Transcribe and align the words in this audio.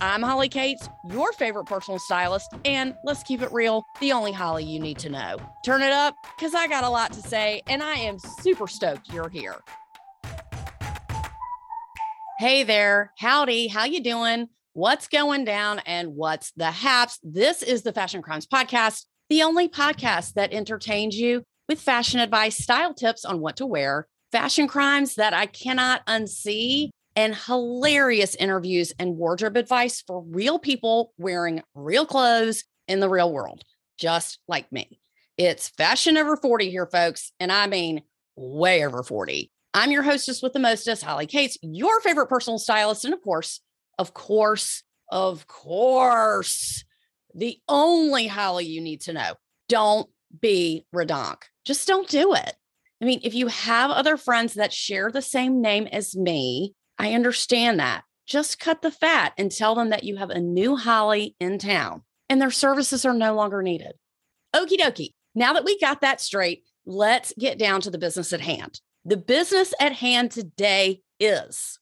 I'm 0.00 0.22
Holly 0.22 0.48
Katz, 0.48 0.88
your 1.10 1.32
favorite 1.32 1.64
personal 1.64 1.98
stylist, 1.98 2.52
and 2.64 2.94
let's 3.02 3.24
keep 3.24 3.42
it 3.42 3.50
real, 3.50 3.84
the 3.98 4.12
only 4.12 4.30
Holly 4.30 4.62
you 4.62 4.78
need 4.78 4.96
to 4.98 5.08
know. 5.08 5.38
Turn 5.64 5.82
it 5.82 5.90
up, 5.90 6.14
because 6.36 6.54
I 6.54 6.68
got 6.68 6.84
a 6.84 6.88
lot 6.88 7.12
to 7.14 7.20
say, 7.20 7.62
and 7.66 7.82
I 7.82 7.94
am 7.94 8.16
super 8.20 8.68
stoked 8.68 9.12
you're 9.12 9.28
here. 9.28 9.56
Hey 12.38 12.62
there, 12.62 13.12
howdy, 13.18 13.66
how 13.66 13.86
you 13.86 14.00
doing? 14.00 14.48
What's 14.72 15.08
going 15.08 15.44
down 15.44 15.80
and 15.80 16.14
what's 16.14 16.52
the 16.52 16.70
haps? 16.70 17.18
This 17.24 17.64
is 17.64 17.82
the 17.82 17.92
Fashion 17.92 18.22
Crimes 18.22 18.46
Podcast, 18.46 19.06
the 19.28 19.42
only 19.42 19.68
podcast 19.68 20.34
that 20.34 20.52
entertains 20.52 21.18
you 21.18 21.42
with 21.68 21.80
fashion 21.80 22.20
advice, 22.20 22.56
style 22.56 22.94
tips 22.94 23.24
on 23.24 23.40
what 23.40 23.56
to 23.56 23.66
wear, 23.66 24.06
fashion 24.30 24.68
crimes 24.68 25.16
that 25.16 25.34
I 25.34 25.46
cannot 25.46 26.06
unsee 26.06 26.90
and 27.18 27.34
hilarious 27.34 28.36
interviews 28.36 28.92
and 28.96 29.16
wardrobe 29.16 29.56
advice 29.56 30.00
for 30.06 30.22
real 30.22 30.56
people 30.56 31.12
wearing 31.18 31.60
real 31.74 32.06
clothes 32.06 32.62
in 32.86 33.00
the 33.00 33.08
real 33.08 33.32
world, 33.32 33.64
just 33.98 34.38
like 34.46 34.70
me. 34.70 35.00
It's 35.36 35.68
fashion 35.68 36.16
over 36.16 36.36
40 36.36 36.70
here, 36.70 36.86
folks. 36.86 37.32
And 37.40 37.50
I 37.50 37.66
mean, 37.66 38.02
way 38.36 38.86
over 38.86 39.02
40. 39.02 39.50
I'm 39.74 39.90
your 39.90 40.04
hostess 40.04 40.42
with 40.42 40.52
the 40.52 40.60
mostest, 40.60 41.02
Holly 41.02 41.26
Katz, 41.26 41.58
your 41.60 42.00
favorite 42.02 42.28
personal 42.28 42.60
stylist. 42.60 43.04
And 43.04 43.12
of 43.12 43.20
course, 43.20 43.62
of 43.98 44.14
course, 44.14 44.84
of 45.10 45.48
course, 45.48 46.84
the 47.34 47.58
only 47.68 48.28
Holly 48.28 48.66
you 48.66 48.80
need 48.80 49.00
to 49.02 49.12
know. 49.12 49.34
Don't 49.68 50.08
be 50.40 50.86
redonk. 50.94 51.38
Just 51.64 51.88
don't 51.88 52.08
do 52.08 52.34
it. 52.34 52.54
I 53.02 53.04
mean, 53.04 53.18
if 53.24 53.34
you 53.34 53.48
have 53.48 53.90
other 53.90 54.16
friends 54.16 54.54
that 54.54 54.72
share 54.72 55.10
the 55.10 55.20
same 55.20 55.60
name 55.60 55.88
as 55.88 56.14
me, 56.14 56.74
I 56.98 57.12
understand 57.12 57.78
that. 57.78 58.02
Just 58.26 58.58
cut 58.58 58.82
the 58.82 58.90
fat 58.90 59.32
and 59.38 59.52
tell 59.52 59.74
them 59.76 59.90
that 59.90 60.02
you 60.02 60.16
have 60.16 60.30
a 60.30 60.40
new 60.40 60.76
Holly 60.76 61.36
in 61.38 61.58
town 61.58 62.02
and 62.28 62.42
their 62.42 62.50
services 62.50 63.04
are 63.04 63.14
no 63.14 63.34
longer 63.34 63.62
needed. 63.62 63.92
Okie 64.54 64.78
dokie. 64.78 65.14
Now 65.34 65.52
that 65.52 65.64
we 65.64 65.78
got 65.78 66.00
that 66.00 66.20
straight, 66.20 66.64
let's 66.84 67.32
get 67.38 67.58
down 67.58 67.80
to 67.82 67.90
the 67.90 67.98
business 67.98 68.32
at 68.32 68.40
hand. 68.40 68.80
The 69.04 69.16
business 69.16 69.72
at 69.80 69.92
hand 69.92 70.32
today 70.32 71.02
is 71.20 71.78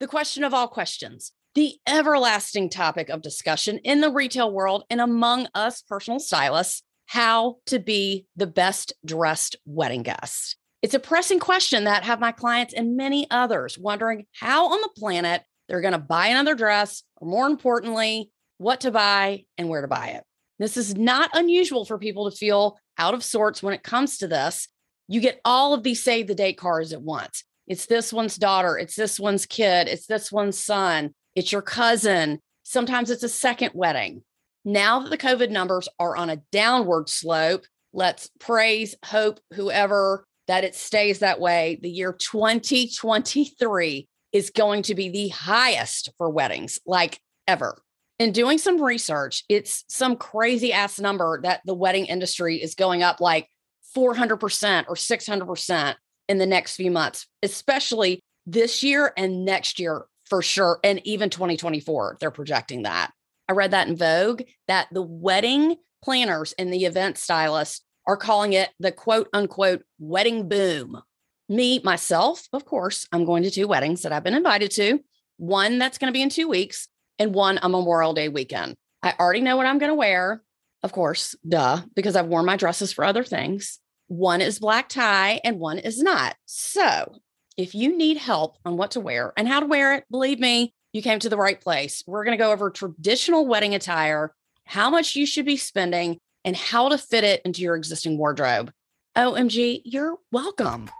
the 0.00 0.08
question 0.08 0.42
of 0.42 0.52
all 0.52 0.66
questions, 0.66 1.32
the 1.54 1.76
everlasting 1.86 2.68
topic 2.68 3.08
of 3.08 3.22
discussion 3.22 3.78
in 3.78 4.00
the 4.00 4.10
retail 4.10 4.52
world 4.52 4.82
and 4.90 5.00
among 5.00 5.46
us 5.54 5.82
personal 5.82 6.18
stylists 6.18 6.82
how 7.06 7.58
to 7.66 7.78
be 7.78 8.26
the 8.34 8.46
best 8.46 8.92
dressed 9.04 9.54
wedding 9.64 10.02
guest. 10.02 10.56
It's 10.82 10.94
a 10.94 10.98
pressing 10.98 11.38
question 11.38 11.84
that 11.84 12.02
have 12.02 12.18
my 12.18 12.32
clients 12.32 12.74
and 12.74 12.96
many 12.96 13.28
others 13.30 13.78
wondering 13.78 14.26
how 14.32 14.66
on 14.66 14.80
the 14.80 14.90
planet 15.00 15.42
they're 15.68 15.80
going 15.80 15.92
to 15.92 15.98
buy 15.98 16.26
another 16.26 16.56
dress, 16.56 17.04
or 17.16 17.28
more 17.28 17.46
importantly, 17.46 18.30
what 18.58 18.80
to 18.80 18.90
buy 18.90 19.44
and 19.56 19.68
where 19.68 19.80
to 19.80 19.88
buy 19.88 20.08
it. 20.08 20.24
This 20.58 20.76
is 20.76 20.96
not 20.96 21.30
unusual 21.34 21.84
for 21.84 21.98
people 21.98 22.28
to 22.28 22.36
feel 22.36 22.78
out 22.98 23.14
of 23.14 23.22
sorts 23.22 23.62
when 23.62 23.74
it 23.74 23.84
comes 23.84 24.18
to 24.18 24.26
this. 24.26 24.68
You 25.06 25.20
get 25.20 25.40
all 25.44 25.72
of 25.72 25.84
these 25.84 26.02
save 26.02 26.26
the 26.26 26.34
date 26.34 26.58
cards 26.58 26.92
at 26.92 27.00
once. 27.00 27.44
It's 27.68 27.86
this 27.86 28.12
one's 28.12 28.36
daughter, 28.36 28.76
it's 28.76 28.96
this 28.96 29.20
one's 29.20 29.46
kid, 29.46 29.86
it's 29.86 30.06
this 30.06 30.32
one's 30.32 30.58
son, 30.58 31.14
it's 31.36 31.52
your 31.52 31.62
cousin. 31.62 32.40
Sometimes 32.64 33.08
it's 33.08 33.22
a 33.22 33.28
second 33.28 33.70
wedding. 33.74 34.24
Now 34.64 35.00
that 35.00 35.10
the 35.10 35.18
COVID 35.18 35.50
numbers 35.50 35.88
are 36.00 36.16
on 36.16 36.28
a 36.28 36.42
downward 36.50 37.08
slope, 37.08 37.66
let's 37.92 38.30
praise, 38.40 38.96
hope, 39.04 39.38
whoever 39.54 40.26
that 40.48 40.64
it 40.64 40.74
stays 40.74 41.20
that 41.20 41.40
way. 41.40 41.78
The 41.82 41.90
year 41.90 42.12
2023 42.12 44.08
is 44.32 44.50
going 44.50 44.82
to 44.82 44.94
be 44.94 45.08
the 45.08 45.28
highest 45.28 46.10
for 46.18 46.30
weddings, 46.30 46.78
like 46.86 47.20
ever. 47.46 47.80
In 48.18 48.32
doing 48.32 48.58
some 48.58 48.82
research, 48.82 49.44
it's 49.48 49.84
some 49.88 50.16
crazy 50.16 50.72
ass 50.72 51.00
number 51.00 51.40
that 51.42 51.60
the 51.64 51.74
wedding 51.74 52.06
industry 52.06 52.62
is 52.62 52.74
going 52.74 53.02
up 53.02 53.20
like 53.20 53.48
400% 53.96 54.84
or 54.88 54.94
600% 54.94 55.94
in 56.28 56.38
the 56.38 56.46
next 56.46 56.76
few 56.76 56.90
months, 56.90 57.26
especially 57.42 58.20
this 58.46 58.82
year 58.82 59.12
and 59.16 59.44
next 59.44 59.78
year 59.78 60.06
for 60.26 60.40
sure. 60.40 60.78
And 60.82 61.00
even 61.06 61.30
2024, 61.30 62.18
they're 62.20 62.30
projecting 62.30 62.82
that. 62.82 63.10
I 63.48 63.52
read 63.52 63.72
that 63.72 63.88
in 63.88 63.96
Vogue 63.96 64.42
that 64.68 64.88
the 64.92 65.02
wedding 65.02 65.76
planners 66.02 66.54
and 66.58 66.72
the 66.72 66.84
event 66.84 67.18
stylists 67.18 67.82
are 68.06 68.16
calling 68.16 68.52
it 68.52 68.70
the 68.78 68.92
quote 68.92 69.28
unquote 69.32 69.82
wedding 69.98 70.48
boom. 70.48 71.02
Me, 71.48 71.80
myself, 71.84 72.48
of 72.52 72.64
course, 72.64 73.06
I'm 73.12 73.24
going 73.24 73.42
to 73.42 73.50
two 73.50 73.68
weddings 73.68 74.02
that 74.02 74.12
I've 74.12 74.24
been 74.24 74.34
invited 74.34 74.70
to. 74.72 75.00
One 75.36 75.78
that's 75.78 75.98
going 75.98 76.12
to 76.12 76.16
be 76.16 76.22
in 76.22 76.30
two 76.30 76.48
weeks, 76.48 76.88
and 77.18 77.34
one 77.34 77.58
a 77.62 77.68
Memorial 77.68 78.14
Day 78.14 78.28
weekend. 78.28 78.76
I 79.02 79.14
already 79.18 79.40
know 79.40 79.56
what 79.56 79.66
I'm 79.66 79.78
going 79.78 79.90
to 79.90 79.96
wear, 79.96 80.42
of 80.82 80.92
course, 80.92 81.34
duh, 81.46 81.82
because 81.94 82.16
I've 82.16 82.26
worn 82.26 82.46
my 82.46 82.56
dresses 82.56 82.92
for 82.92 83.04
other 83.04 83.24
things. 83.24 83.78
One 84.08 84.40
is 84.40 84.58
black 84.58 84.88
tie 84.88 85.40
and 85.44 85.58
one 85.58 85.78
is 85.78 86.02
not. 86.02 86.36
So 86.46 87.16
if 87.56 87.74
you 87.74 87.96
need 87.96 88.16
help 88.16 88.58
on 88.64 88.76
what 88.76 88.92
to 88.92 89.00
wear 89.00 89.32
and 89.36 89.48
how 89.48 89.60
to 89.60 89.66
wear 89.66 89.94
it, 89.94 90.04
believe 90.10 90.38
me, 90.38 90.74
you 90.92 91.02
came 91.02 91.18
to 91.20 91.28
the 91.28 91.36
right 91.36 91.60
place. 91.60 92.02
We're 92.06 92.24
going 92.24 92.36
to 92.36 92.42
go 92.42 92.52
over 92.52 92.70
traditional 92.70 93.46
wedding 93.46 93.74
attire, 93.74 94.34
how 94.66 94.90
much 94.90 95.16
you 95.16 95.26
should 95.26 95.46
be 95.46 95.56
spending, 95.56 96.18
and 96.44 96.56
how 96.56 96.88
to 96.88 96.98
fit 96.98 97.24
it 97.24 97.42
into 97.44 97.62
your 97.62 97.76
existing 97.76 98.18
wardrobe. 98.18 98.72
OMG, 99.16 99.82
you're 99.84 100.16
welcome. 100.30 100.90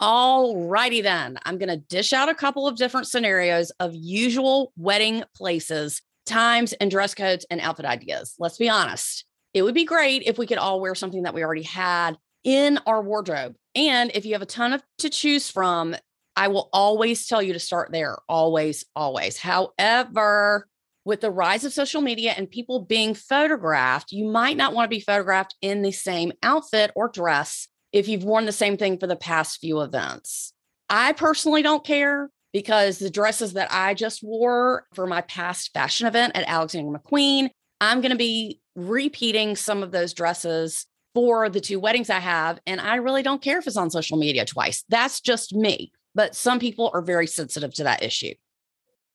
All 0.00 0.66
righty 0.66 1.00
then. 1.00 1.38
I'm 1.44 1.58
going 1.58 1.68
to 1.68 1.76
dish 1.76 2.12
out 2.12 2.28
a 2.28 2.34
couple 2.34 2.66
of 2.66 2.76
different 2.76 3.06
scenarios 3.06 3.70
of 3.78 3.94
usual 3.94 4.72
wedding 4.76 5.22
places, 5.36 6.02
times, 6.26 6.72
and 6.74 6.90
dress 6.90 7.14
codes 7.14 7.46
and 7.50 7.60
outfit 7.60 7.86
ideas. 7.86 8.34
Let's 8.38 8.58
be 8.58 8.68
honest. 8.68 9.24
It 9.54 9.62
would 9.62 9.74
be 9.74 9.84
great 9.84 10.24
if 10.26 10.38
we 10.38 10.46
could 10.46 10.58
all 10.58 10.80
wear 10.80 10.94
something 10.94 11.22
that 11.22 11.34
we 11.34 11.44
already 11.44 11.62
had 11.62 12.18
in 12.42 12.80
our 12.86 13.00
wardrobe. 13.00 13.54
And 13.74 14.10
if 14.14 14.26
you 14.26 14.32
have 14.32 14.42
a 14.42 14.46
ton 14.46 14.72
of 14.72 14.82
to 14.98 15.08
choose 15.08 15.50
from, 15.50 15.94
I 16.34 16.48
will 16.48 16.68
always 16.72 17.26
tell 17.26 17.42
you 17.42 17.52
to 17.52 17.60
start 17.60 17.92
there. 17.92 18.18
Always, 18.28 18.84
always. 18.96 19.38
However, 19.38 20.66
with 21.04 21.20
the 21.20 21.30
rise 21.30 21.64
of 21.64 21.72
social 21.72 22.00
media 22.00 22.34
and 22.36 22.50
people 22.50 22.80
being 22.80 23.14
photographed, 23.14 24.12
you 24.12 24.26
might 24.26 24.56
not 24.56 24.74
want 24.74 24.84
to 24.84 24.96
be 24.96 25.00
photographed 25.00 25.56
in 25.60 25.82
the 25.82 25.92
same 25.92 26.32
outfit 26.42 26.92
or 26.94 27.08
dress 27.08 27.68
if 27.92 28.08
you've 28.08 28.24
worn 28.24 28.46
the 28.46 28.52
same 28.52 28.76
thing 28.76 28.98
for 28.98 29.06
the 29.06 29.16
past 29.16 29.60
few 29.60 29.80
events. 29.80 30.52
I 30.88 31.12
personally 31.12 31.62
don't 31.62 31.84
care 31.84 32.30
because 32.52 32.98
the 32.98 33.10
dresses 33.10 33.54
that 33.54 33.72
I 33.72 33.94
just 33.94 34.22
wore 34.22 34.86
for 34.94 35.06
my 35.06 35.22
past 35.22 35.72
fashion 35.72 36.06
event 36.06 36.36
at 36.36 36.48
Alexander 36.48 36.98
McQueen, 36.98 37.50
I'm 37.80 38.00
going 38.00 38.12
to 38.12 38.16
be 38.16 38.60
repeating 38.76 39.56
some 39.56 39.82
of 39.82 39.90
those 39.90 40.12
dresses 40.12 40.86
for 41.14 41.48
the 41.48 41.60
two 41.60 41.80
weddings 41.80 42.10
I 42.10 42.20
have. 42.20 42.58
And 42.66 42.80
I 42.80 42.96
really 42.96 43.22
don't 43.22 43.42
care 43.42 43.58
if 43.58 43.66
it's 43.66 43.76
on 43.76 43.90
social 43.90 44.18
media 44.18 44.44
twice. 44.44 44.84
That's 44.88 45.20
just 45.20 45.54
me. 45.54 45.92
But 46.14 46.34
some 46.34 46.58
people 46.58 46.90
are 46.94 47.02
very 47.02 47.26
sensitive 47.26 47.72
to 47.74 47.84
that 47.84 48.02
issue. 48.02 48.34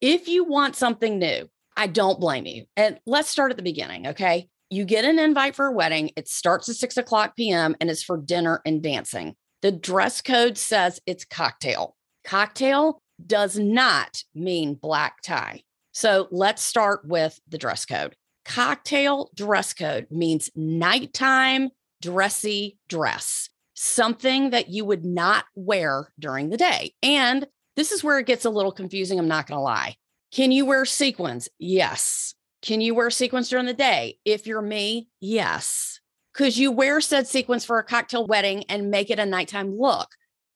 If 0.01 0.27
you 0.27 0.43
want 0.43 0.75
something 0.75 1.19
new, 1.19 1.49
I 1.77 1.87
don't 1.87 2.19
blame 2.19 2.45
you. 2.45 2.65
And 2.75 2.99
let's 3.05 3.29
start 3.29 3.51
at 3.51 3.57
the 3.57 3.63
beginning. 3.63 4.07
Okay. 4.07 4.49
You 4.69 4.83
get 4.83 5.05
an 5.05 5.19
invite 5.19 5.55
for 5.55 5.67
a 5.67 5.71
wedding. 5.71 6.11
It 6.17 6.27
starts 6.27 6.67
at 6.67 6.75
six 6.75 6.97
o'clock 6.97 7.37
p.m. 7.37 7.75
and 7.79 7.89
it's 7.89 8.03
for 8.03 8.17
dinner 8.17 8.61
and 8.65 8.83
dancing. 8.83 9.35
The 9.61 9.71
dress 9.71 10.21
code 10.21 10.57
says 10.57 10.99
it's 11.05 11.23
cocktail. 11.23 11.95
Cocktail 12.25 12.99
does 13.25 13.57
not 13.57 14.23
mean 14.35 14.73
black 14.73 15.21
tie. 15.21 15.61
So 15.93 16.27
let's 16.31 16.61
start 16.61 17.07
with 17.07 17.39
the 17.47 17.57
dress 17.57 17.85
code. 17.85 18.15
Cocktail 18.43 19.29
dress 19.35 19.73
code 19.73 20.07
means 20.11 20.49
nighttime 20.55 21.69
dressy 22.01 22.77
dress, 22.87 23.49
something 23.73 24.51
that 24.51 24.69
you 24.69 24.85
would 24.85 25.05
not 25.05 25.45
wear 25.55 26.11
during 26.19 26.49
the 26.49 26.57
day. 26.57 26.93
And 27.01 27.47
this 27.75 27.91
is 27.91 28.03
where 28.03 28.19
it 28.19 28.27
gets 28.27 28.45
a 28.45 28.49
little 28.49 28.71
confusing. 28.71 29.17
I'm 29.17 29.27
not 29.27 29.47
going 29.47 29.57
to 29.57 29.61
lie. 29.63 29.95
Can 30.31 30.51
you 30.51 30.65
wear 30.65 30.85
sequins? 30.85 31.49
Yes. 31.57 32.35
Can 32.61 32.81
you 32.81 32.95
wear 32.95 33.09
sequins 33.09 33.49
during 33.49 33.65
the 33.65 33.73
day? 33.73 34.17
If 34.25 34.47
you're 34.47 34.61
me, 34.61 35.09
yes. 35.19 35.99
Could 36.33 36.57
you 36.57 36.71
wear 36.71 37.01
said 37.01 37.27
sequins 37.27 37.65
for 37.65 37.79
a 37.79 37.83
cocktail 37.83 38.27
wedding 38.27 38.63
and 38.69 38.91
make 38.91 39.09
it 39.09 39.19
a 39.19 39.25
nighttime 39.25 39.75
look? 39.77 40.09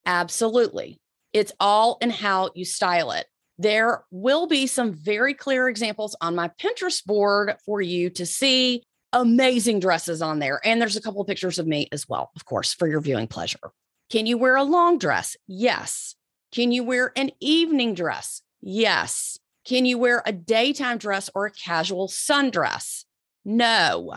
Absolutely. 0.05 0.99
It's 1.33 1.53
all 1.59 1.97
in 2.01 2.09
how 2.09 2.51
you 2.53 2.65
style 2.65 3.11
it. 3.11 3.25
There 3.57 4.03
will 4.11 4.47
be 4.47 4.67
some 4.67 4.93
very 4.93 5.33
clear 5.33 5.69
examples 5.69 6.15
on 6.19 6.35
my 6.35 6.49
Pinterest 6.59 7.05
board 7.05 7.55
for 7.65 7.81
you 7.81 8.09
to 8.11 8.25
see 8.25 8.83
amazing 9.13 9.79
dresses 9.79 10.21
on 10.21 10.39
there. 10.39 10.59
And 10.65 10.81
there's 10.81 10.97
a 10.97 11.01
couple 11.01 11.21
of 11.21 11.27
pictures 11.27 11.59
of 11.59 11.67
me 11.67 11.87
as 11.91 12.07
well, 12.09 12.31
of 12.35 12.45
course, 12.45 12.73
for 12.73 12.87
your 12.87 13.01
viewing 13.01 13.27
pleasure. 13.27 13.71
Can 14.09 14.25
you 14.25 14.37
wear 14.37 14.55
a 14.55 14.63
long 14.63 14.97
dress? 14.97 15.37
Yes. 15.47 16.15
Can 16.51 16.71
you 16.71 16.83
wear 16.83 17.13
an 17.15 17.31
evening 17.39 17.93
dress? 17.93 18.41
Yes. 18.61 19.39
Can 19.65 19.85
you 19.85 19.97
wear 19.97 20.23
a 20.25 20.31
daytime 20.31 20.97
dress 20.97 21.29
or 21.35 21.45
a 21.45 21.51
casual 21.51 22.07
sundress? 22.07 23.05
No. 23.45 24.15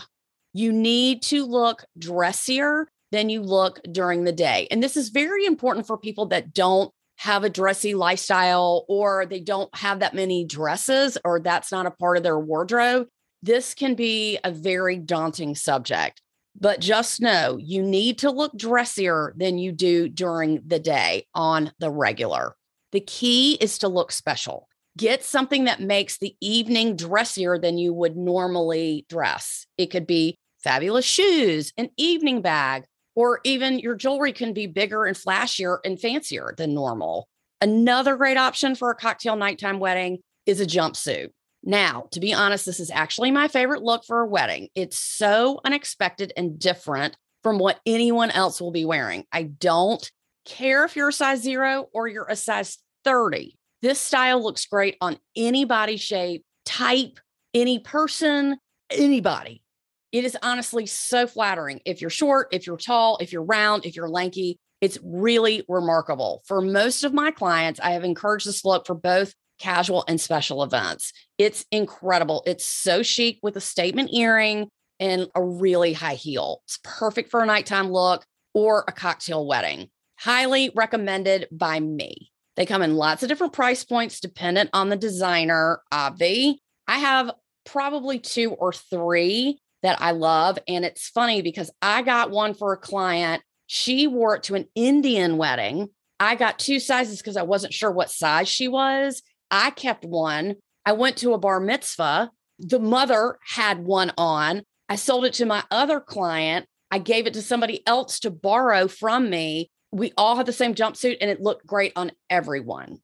You 0.53 0.73
need 0.73 1.23
to 1.25 1.45
look 1.45 1.85
dressier 1.99 2.89
than 3.13 3.29
you 3.29 3.43
look 3.43 3.81
during 3.91 4.25
the 4.25 4.33
day. 4.33 4.67
And 4.71 4.83
this 4.83 4.97
is 4.97 5.11
very 5.11 5.45
important 5.45 5.87
for 5.87 5.99
people 5.99 6.27
that 6.27 6.55
don't 6.55 6.93
have 7.17 7.45
a 7.45 7.51
dressy 7.51 7.95
lifestyle 7.95 8.85
or 8.89 9.27
they 9.27 9.41
don't 9.41 9.75
have 9.77 10.01
that 10.01 10.15
many 10.15 10.45
dresses 10.45 11.17
or 11.25 11.41
that's 11.41 11.71
not 11.71 11.87
a 11.87 11.91
part 11.91 12.17
of 12.17 12.23
their 12.23 12.39
wardrobe. 12.39 13.07
This 13.43 13.75
can 13.75 13.95
be 13.95 14.39
a 14.43 14.51
very 14.51 14.97
daunting 14.97 15.55
subject. 15.55 16.21
But 16.59 16.81
just 16.81 17.21
know 17.21 17.57
you 17.57 17.83
need 17.83 18.19
to 18.19 18.31
look 18.31 18.57
dressier 18.57 19.35
than 19.37 19.59
you 19.59 19.73
do 19.73 20.09
during 20.09 20.63
the 20.67 20.79
day 20.79 21.27
on 21.35 21.73
the 21.79 21.91
regular. 21.91 22.55
The 22.93 23.01
key 23.01 23.55
is 23.55 23.79
to 23.79 23.89
look 23.89 24.13
special. 24.13 24.69
Get 24.97 25.25
something 25.25 25.65
that 25.65 25.81
makes 25.81 26.19
the 26.19 26.37
evening 26.41 26.95
dressier 26.95 27.59
than 27.59 27.79
you 27.79 27.93
would 27.93 28.17
normally 28.17 29.07
dress. 29.09 29.67
It 29.77 29.87
could 29.87 30.07
be 30.07 30.37
fabulous 30.63 31.05
shoes, 31.05 31.73
an 31.77 31.91
evening 31.97 32.43
bag, 32.43 32.85
or 33.17 33.41
even 33.45 33.81
your 33.81 33.97
jewelry 33.97 34.33
can 34.33 34.53
be 34.53 34.67
bigger 34.67 35.05
and 35.05 35.17
flashier 35.17 35.79
and 35.85 36.01
fancier 36.01 36.55
than 36.57 36.75
normal. 36.75 37.29
Another 37.61 38.17
great 38.17 38.37
option 38.37 38.75
for 38.75 38.91
a 38.91 38.95
cocktail 38.95 39.35
nighttime 39.35 39.81
wedding 39.81 40.19
is 40.47 40.61
a 40.61 40.67
jumpsuit. 40.67 41.31
Now, 41.65 42.09
to 42.13 42.21
be 42.21 42.33
honest, 42.33 42.67
this 42.67 42.79
is 42.79 42.91
actually 42.91 43.31
my 43.31 43.49
favorite 43.49 43.83
look 43.83 44.05
for 44.05 44.21
a 44.21 44.29
wedding. 44.29 44.69
It's 44.75 44.99
so 44.99 45.61
unexpected 45.65 46.33
and 46.37 46.59
different 46.59 47.17
from 47.43 47.59
what 47.59 47.81
anyone 47.87 48.31
else 48.31 48.61
will 48.61 48.71
be 48.71 48.85
wearing. 48.85 49.25
I 49.33 49.45
don't 49.45 50.09
care 50.45 50.85
if 50.85 50.95
you're 50.95 51.09
a 51.09 51.13
size 51.13 51.43
zero 51.43 51.89
or 51.93 52.07
you're 52.07 52.29
a 52.29 52.37
size 52.37 52.79
30. 53.05 53.57
This 53.85 54.01
style 54.01 54.43
looks 54.43 54.65
great 54.65 54.97
on 55.03 55.19
any 55.37 55.67
body 55.67 55.99
shape, 55.99 56.43
type, 56.65 57.21
any 57.53 57.81
person, 57.81 58.57
anybody. 58.89 59.63
It 60.11 60.25
is 60.25 60.39
honestly 60.43 60.87
so 60.87 61.27
flattering. 61.27 61.83
If 61.85 62.01
you're 62.01 62.09
short, 62.09 62.49
if 62.51 62.67
you're 62.67 62.79
tall, 62.79 63.19
if 63.21 63.31
you're 63.31 63.45
round, 63.45 63.85
if 63.85 63.95
you're 63.95 64.09
lanky, 64.09 64.59
it's 64.81 64.97
really 65.05 65.67
remarkable. 65.69 66.41
For 66.47 66.63
most 66.63 67.05
of 67.05 67.13
my 67.13 67.31
clients, 67.31 67.79
I 67.79 67.91
have 67.91 68.05
encouraged 68.05 68.47
this 68.47 68.65
look 68.65 68.87
for 68.87 68.95
both 68.95 69.35
casual 69.59 70.03
and 70.09 70.19
special 70.19 70.63
events. 70.63 71.13
It's 71.37 71.67
incredible. 71.71 72.43
It's 72.47 72.65
so 72.65 73.03
chic 73.03 73.39
with 73.43 73.55
a 73.55 73.61
statement 73.61 74.15
earring 74.15 74.69
and 74.99 75.29
a 75.35 75.45
really 75.45 75.93
high 75.93 76.15
heel. 76.15 76.63
It's 76.65 76.79
perfect 76.85 77.31
for 77.31 77.43
a 77.43 77.47
nighttime 77.47 77.91
look 77.91 78.25
or 78.55 78.87
a 78.89 78.93
cocktail 78.93 79.47
wedding. 79.47 79.91
Highly 80.19 80.71
recommended 80.75 81.49
by 81.53 81.81
me. 81.81 82.31
They 82.57 82.67
come 82.67 82.83
in 82.83 82.97
lots 82.97 83.23
of 83.23 83.29
different 83.29 83.53
price 83.53 83.85
points 83.85 84.21
dependent 84.21 84.71
on 84.73 84.89
the 84.89 84.97
designer, 84.97 85.81
uh, 85.91 86.11
Obvi. 86.11 86.57
I 86.87 86.99
have 86.99 87.33
probably 87.65 88.19
two 88.19 88.53
or 88.53 88.73
three 88.73 89.61
that 89.83 90.01
I 90.01 90.13
love. 90.13 90.59
And 90.69 90.85
it's 90.85 91.09
funny 91.09 91.43
because 91.43 91.71
I 91.83 92.03
got 92.03 92.31
one 92.31 92.55
for 92.55 92.73
a 92.73 92.79
client. 92.79 93.43
She 93.67 94.07
wore 94.07 94.37
it 94.37 94.45
to 94.45 94.55
an 94.55 94.67
Indian 94.75 95.37
wedding. 95.37 95.91
I 96.21 96.37
got 96.37 96.59
two 96.59 96.81
sizes 96.81 97.19
because 97.19 97.37
I 97.37 97.43
wasn't 97.43 97.75
sure 97.75 97.91
what 97.91 98.11
size 98.11 98.49
she 98.49 98.69
was. 98.69 99.23
I 99.51 99.71
kept 99.71 100.05
one. 100.05 100.57
I 100.87 100.93
went 100.93 101.17
to 101.19 101.33
a 101.33 101.39
bar 101.39 101.61
mitzvah. 101.61 102.31
The 102.59 102.79
mother 102.79 103.39
had 103.47 103.85
one 103.85 104.13
on. 104.17 104.63
I 104.89 104.97
sold 104.97 105.25
it 105.25 105.35
to 105.35 105.47
my 105.47 105.65
other 105.71 106.01
client. 106.01 106.67
I 106.91 106.99
gave 106.99 107.27
it 107.27 107.35
to 107.35 107.43
somebody 107.43 107.87
else 107.87 108.21
to 108.21 108.31
borrow 108.31 108.87
from 108.87 109.29
me. 109.29 109.71
We 109.95 110.13
all 110.17 110.35
had 110.35 110.47
the 110.47 110.53
same 110.53 110.75
jumpsuit 110.75 111.19
and 111.21 111.31
it 111.31 111.41
looked 111.41 111.65
great 111.65 111.93
on 111.95 112.11
everyone. 112.29 112.99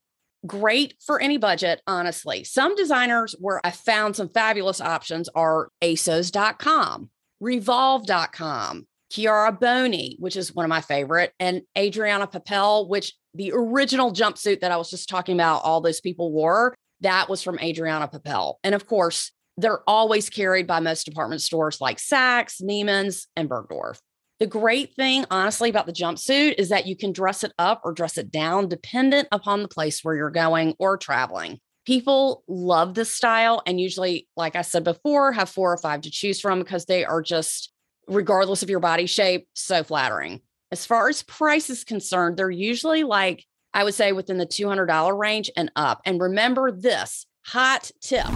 Great 0.45 0.95
for 0.99 1.21
any 1.21 1.37
budget, 1.37 1.81
honestly. 1.87 2.43
Some 2.43 2.75
designers 2.75 3.37
where 3.39 3.65
I 3.65 3.71
found 3.71 4.17
some 4.17 4.29
fabulous 4.29 4.81
options 4.81 5.29
are 5.37 5.69
ASOS.com, 5.83 7.11
Revolve.com, 7.39 8.89
Chiara 9.09 9.53
Boni, 9.53 10.17
which 10.19 10.35
is 10.35 10.53
one 10.53 10.65
of 10.65 10.69
my 10.69 10.81
favorite, 10.81 11.33
and 11.39 11.63
Adrianna 11.79 12.29
Papell, 12.29 12.89
which 12.89 13.13
the 13.35 13.53
original 13.55 14.13
jumpsuit 14.13 14.59
that 14.59 14.73
I 14.73 14.77
was 14.77 14.91
just 14.91 15.09
talking 15.09 15.37
about, 15.37 15.63
all 15.63 15.81
those 15.81 16.01
people 16.01 16.33
wore, 16.33 16.75
that 17.03 17.29
was 17.29 17.41
from 17.41 17.59
Adrianna 17.59 18.11
Papell. 18.11 18.55
And 18.65 18.75
of 18.75 18.87
course, 18.87 19.31
they're 19.57 19.89
always 19.89 20.29
carried 20.29 20.67
by 20.67 20.81
most 20.81 21.05
department 21.05 21.43
stores 21.43 21.81
like 21.81 21.99
Saks, 21.99 22.61
Neiman's, 22.61 23.29
and 23.37 23.49
Bergdorf. 23.49 24.01
The 24.41 24.47
great 24.47 24.95
thing, 24.95 25.27
honestly, 25.31 25.69
about 25.69 25.85
the 25.85 25.93
jumpsuit 25.93 26.55
is 26.57 26.71
that 26.71 26.87
you 26.87 26.97
can 26.97 27.13
dress 27.13 27.45
it 27.45 27.53
up 27.59 27.83
or 27.85 27.93
dress 27.93 28.17
it 28.17 28.31
down 28.31 28.69
dependent 28.69 29.29
upon 29.31 29.61
the 29.61 29.69
place 29.69 30.03
where 30.03 30.17
you're 30.17 30.31
going 30.31 30.75
or 30.79 30.97
traveling. 30.97 31.61
People 31.85 32.43
love 32.49 32.95
this 32.95 33.11
style 33.11 33.63
and 33.67 33.79
usually, 33.79 34.29
like 34.39 34.57
I 34.57 34.63
said 34.63 34.83
before, 34.83 35.33
have 35.33 35.51
four 35.51 35.71
or 35.71 35.77
five 35.77 36.01
to 36.03 36.11
choose 36.11 36.41
from 36.41 36.59
because 36.59 36.87
they 36.87 37.05
are 37.05 37.21
just, 37.21 37.71
regardless 38.09 38.63
of 38.63 38.71
your 38.71 38.81
body 38.81 39.05
shape, 39.05 39.47
so 39.53 39.85
flattering. 39.85 40.41
As 40.73 40.87
far 40.87 41.11
as 41.11 41.23
price 41.23 41.69
is 41.69 41.85
concerned, 41.85 42.39
they're 42.39 42.51
usually 42.51 43.05
like, 43.05 43.45
I 43.75 43.85
would 43.85 43.95
say 43.95 44.13
within 44.13 44.39
the 44.39 44.47
$200 44.47 45.19
range 45.19 45.51
and 45.55 45.71
up. 45.77 46.01
And 46.07 46.19
remember 46.19 46.73
this 46.73 47.27
hot 47.45 47.91
tip 48.01 48.27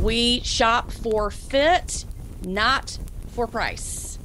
we 0.00 0.40
shop 0.40 0.90
for 0.90 1.30
fit, 1.30 2.06
not 2.44 2.98
for 3.32 3.46
price. 3.46 4.18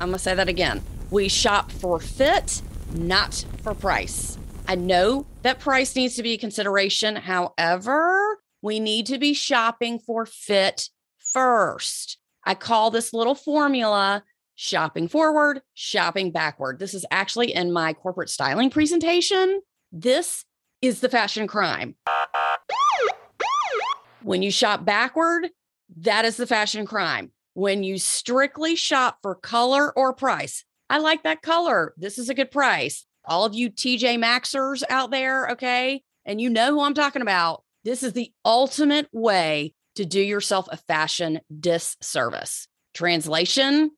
I'm 0.00 0.08
going 0.08 0.18
to 0.18 0.22
say 0.22 0.34
that 0.34 0.48
again. 0.48 0.82
We 1.10 1.28
shop 1.28 1.70
for 1.70 2.00
fit, 2.00 2.62
not 2.94 3.44
for 3.62 3.74
price. 3.74 4.38
I 4.66 4.76
know 4.76 5.26
that 5.42 5.60
price 5.60 5.94
needs 5.94 6.16
to 6.16 6.22
be 6.22 6.34
a 6.34 6.38
consideration. 6.38 7.16
However, 7.16 8.38
we 8.62 8.80
need 8.80 9.06
to 9.06 9.18
be 9.18 9.34
shopping 9.34 9.98
for 9.98 10.24
fit 10.24 10.88
first. 11.32 12.18
I 12.44 12.54
call 12.54 12.90
this 12.90 13.12
little 13.12 13.34
formula 13.34 14.24
shopping 14.54 15.08
forward, 15.08 15.60
shopping 15.74 16.30
backward. 16.30 16.78
This 16.78 16.94
is 16.94 17.04
actually 17.10 17.52
in 17.52 17.72
my 17.72 17.92
corporate 17.92 18.30
styling 18.30 18.70
presentation. 18.70 19.60
This 19.90 20.44
is 20.80 21.00
the 21.00 21.08
fashion 21.08 21.46
crime. 21.46 21.96
When 24.22 24.42
you 24.42 24.50
shop 24.50 24.84
backward, 24.84 25.48
that 25.98 26.24
is 26.24 26.36
the 26.36 26.46
fashion 26.46 26.86
crime. 26.86 27.32
When 27.54 27.82
you 27.82 27.98
strictly 27.98 28.76
shop 28.76 29.18
for 29.22 29.34
color 29.34 29.92
or 29.96 30.14
price, 30.14 30.64
I 30.88 30.98
like 30.98 31.22
that 31.24 31.42
color. 31.42 31.94
This 31.96 32.18
is 32.18 32.28
a 32.28 32.34
good 32.34 32.50
price. 32.50 33.06
All 33.24 33.44
of 33.44 33.54
you 33.54 33.70
TJ 33.70 34.18
Maxxers 34.18 34.82
out 34.88 35.10
there, 35.10 35.50
okay? 35.50 36.02
And 36.24 36.40
you 36.40 36.50
know 36.50 36.72
who 36.72 36.80
I'm 36.80 36.94
talking 36.94 37.22
about. 37.22 37.62
This 37.84 38.02
is 38.02 38.12
the 38.12 38.32
ultimate 38.44 39.08
way 39.12 39.74
to 39.96 40.04
do 40.04 40.20
yourself 40.20 40.68
a 40.70 40.76
fashion 40.76 41.40
disservice. 41.60 42.68
Translation 42.94 43.90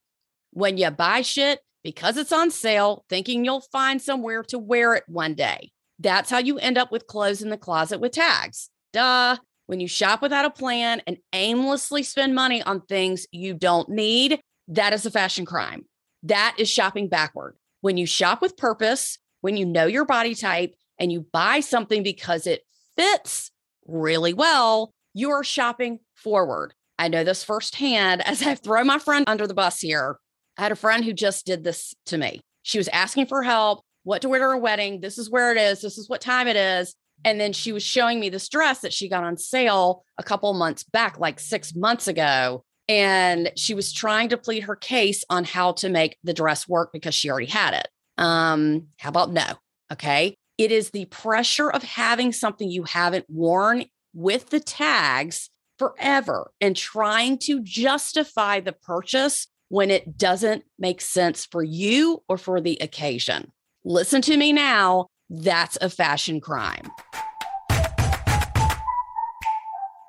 when 0.51 0.77
you 0.77 0.89
buy 0.89 1.21
shit 1.21 1.59
because 1.83 2.17
it's 2.17 2.31
on 2.31 2.49
sale, 2.49 3.05
thinking 3.09 3.45
you'll 3.45 3.61
find 3.71 4.01
somewhere 4.01 4.41
to 4.41 4.57
wear 4.57 4.95
it 4.95 5.03
one 5.07 5.35
day. 5.35 5.71
That's 5.99 6.29
how 6.29 6.39
you 6.39 6.57
end 6.57 6.77
up 6.77 6.91
with 6.91 7.07
clothes 7.07 7.41
in 7.41 7.49
the 7.49 7.57
closet 7.57 7.99
with 7.99 8.13
tags. 8.13 8.69
Duh. 8.91 9.37
When 9.67 9.79
you 9.79 9.87
shop 9.87 10.21
without 10.21 10.45
a 10.45 10.51
plan 10.51 11.01
and 11.07 11.17
aimlessly 11.33 12.03
spend 12.03 12.35
money 12.35 12.61
on 12.61 12.81
things 12.81 13.25
you 13.31 13.53
don't 13.53 13.89
need, 13.89 14.39
that 14.67 14.93
is 14.93 15.05
a 15.05 15.11
fashion 15.11 15.45
crime. 15.45 15.85
That 16.23 16.55
is 16.57 16.69
shopping 16.69 17.07
backward. 17.07 17.55
When 17.81 17.97
you 17.97 18.05
shop 18.05 18.41
with 18.41 18.57
purpose, 18.57 19.17
when 19.41 19.57
you 19.57 19.65
know 19.65 19.85
your 19.85 20.05
body 20.05 20.35
type 20.35 20.75
and 20.99 21.11
you 21.11 21.25
buy 21.31 21.59
something 21.59 22.03
because 22.03 22.47
it 22.47 22.61
fits 22.95 23.51
really 23.87 24.33
well, 24.33 24.93
you 25.13 25.31
are 25.31 25.43
shopping 25.43 25.99
forward. 26.13 26.73
I 26.97 27.07
know 27.07 27.23
this 27.23 27.43
firsthand 27.43 28.25
as 28.27 28.41
I 28.41 28.55
throw 28.55 28.83
my 28.83 28.99
friend 28.99 29.25
under 29.27 29.47
the 29.47 29.53
bus 29.53 29.79
here. 29.79 30.17
I 30.57 30.63
had 30.63 30.71
a 30.71 30.75
friend 30.75 31.03
who 31.03 31.13
just 31.13 31.45
did 31.45 31.63
this 31.63 31.93
to 32.07 32.17
me. 32.17 32.41
She 32.63 32.77
was 32.77 32.87
asking 32.87 33.27
for 33.27 33.43
help, 33.43 33.83
what 34.03 34.21
to 34.21 34.29
wear 34.29 34.39
to 34.39 34.45
her 34.45 34.57
wedding. 34.57 35.01
This 35.01 35.17
is 35.17 35.29
where 35.29 35.51
it 35.51 35.57
is. 35.57 35.81
This 35.81 35.97
is 35.97 36.07
what 36.07 36.21
time 36.21 36.47
it 36.47 36.55
is. 36.55 36.95
And 37.23 37.39
then 37.39 37.53
she 37.53 37.71
was 37.71 37.83
showing 37.83 38.19
me 38.19 38.29
this 38.29 38.49
dress 38.49 38.81
that 38.81 38.93
she 38.93 39.09
got 39.09 39.23
on 39.23 39.37
sale 39.37 40.03
a 40.17 40.23
couple 40.23 40.53
months 40.53 40.83
back, 40.83 41.19
like 41.19 41.39
six 41.39 41.75
months 41.75 42.07
ago. 42.07 42.63
And 42.87 43.51
she 43.55 43.73
was 43.73 43.91
trying 43.91 44.29
to 44.29 44.37
plead 44.37 44.63
her 44.63 44.75
case 44.75 45.23
on 45.29 45.43
how 45.43 45.71
to 45.73 45.89
make 45.89 46.17
the 46.23 46.33
dress 46.33 46.67
work 46.67 46.91
because 46.93 47.15
she 47.15 47.29
already 47.29 47.47
had 47.47 47.73
it. 47.73 47.87
Um, 48.17 48.87
how 48.99 49.09
about 49.09 49.31
no? 49.31 49.45
Okay. 49.91 50.35
It 50.57 50.71
is 50.71 50.91
the 50.91 51.05
pressure 51.05 51.69
of 51.69 51.83
having 51.83 52.31
something 52.31 52.69
you 52.69 52.83
haven't 52.83 53.25
worn 53.27 53.85
with 54.13 54.49
the 54.49 54.59
tags 54.59 55.49
forever 55.77 56.51
and 56.61 56.75
trying 56.75 57.37
to 57.39 57.61
justify 57.61 58.59
the 58.59 58.71
purchase 58.71 59.47
when 59.69 59.91
it 59.91 60.17
doesn't 60.17 60.63
make 60.79 61.01
sense 61.01 61.45
for 61.45 61.63
you 61.63 62.23
or 62.29 62.37
for 62.37 62.61
the 62.61 62.77
occasion. 62.79 63.51
Listen 63.83 64.21
to 64.21 64.37
me 64.37 64.53
now. 64.53 65.07
That's 65.29 65.77
a 65.81 65.89
fashion 65.89 66.39
crime. 66.39 66.89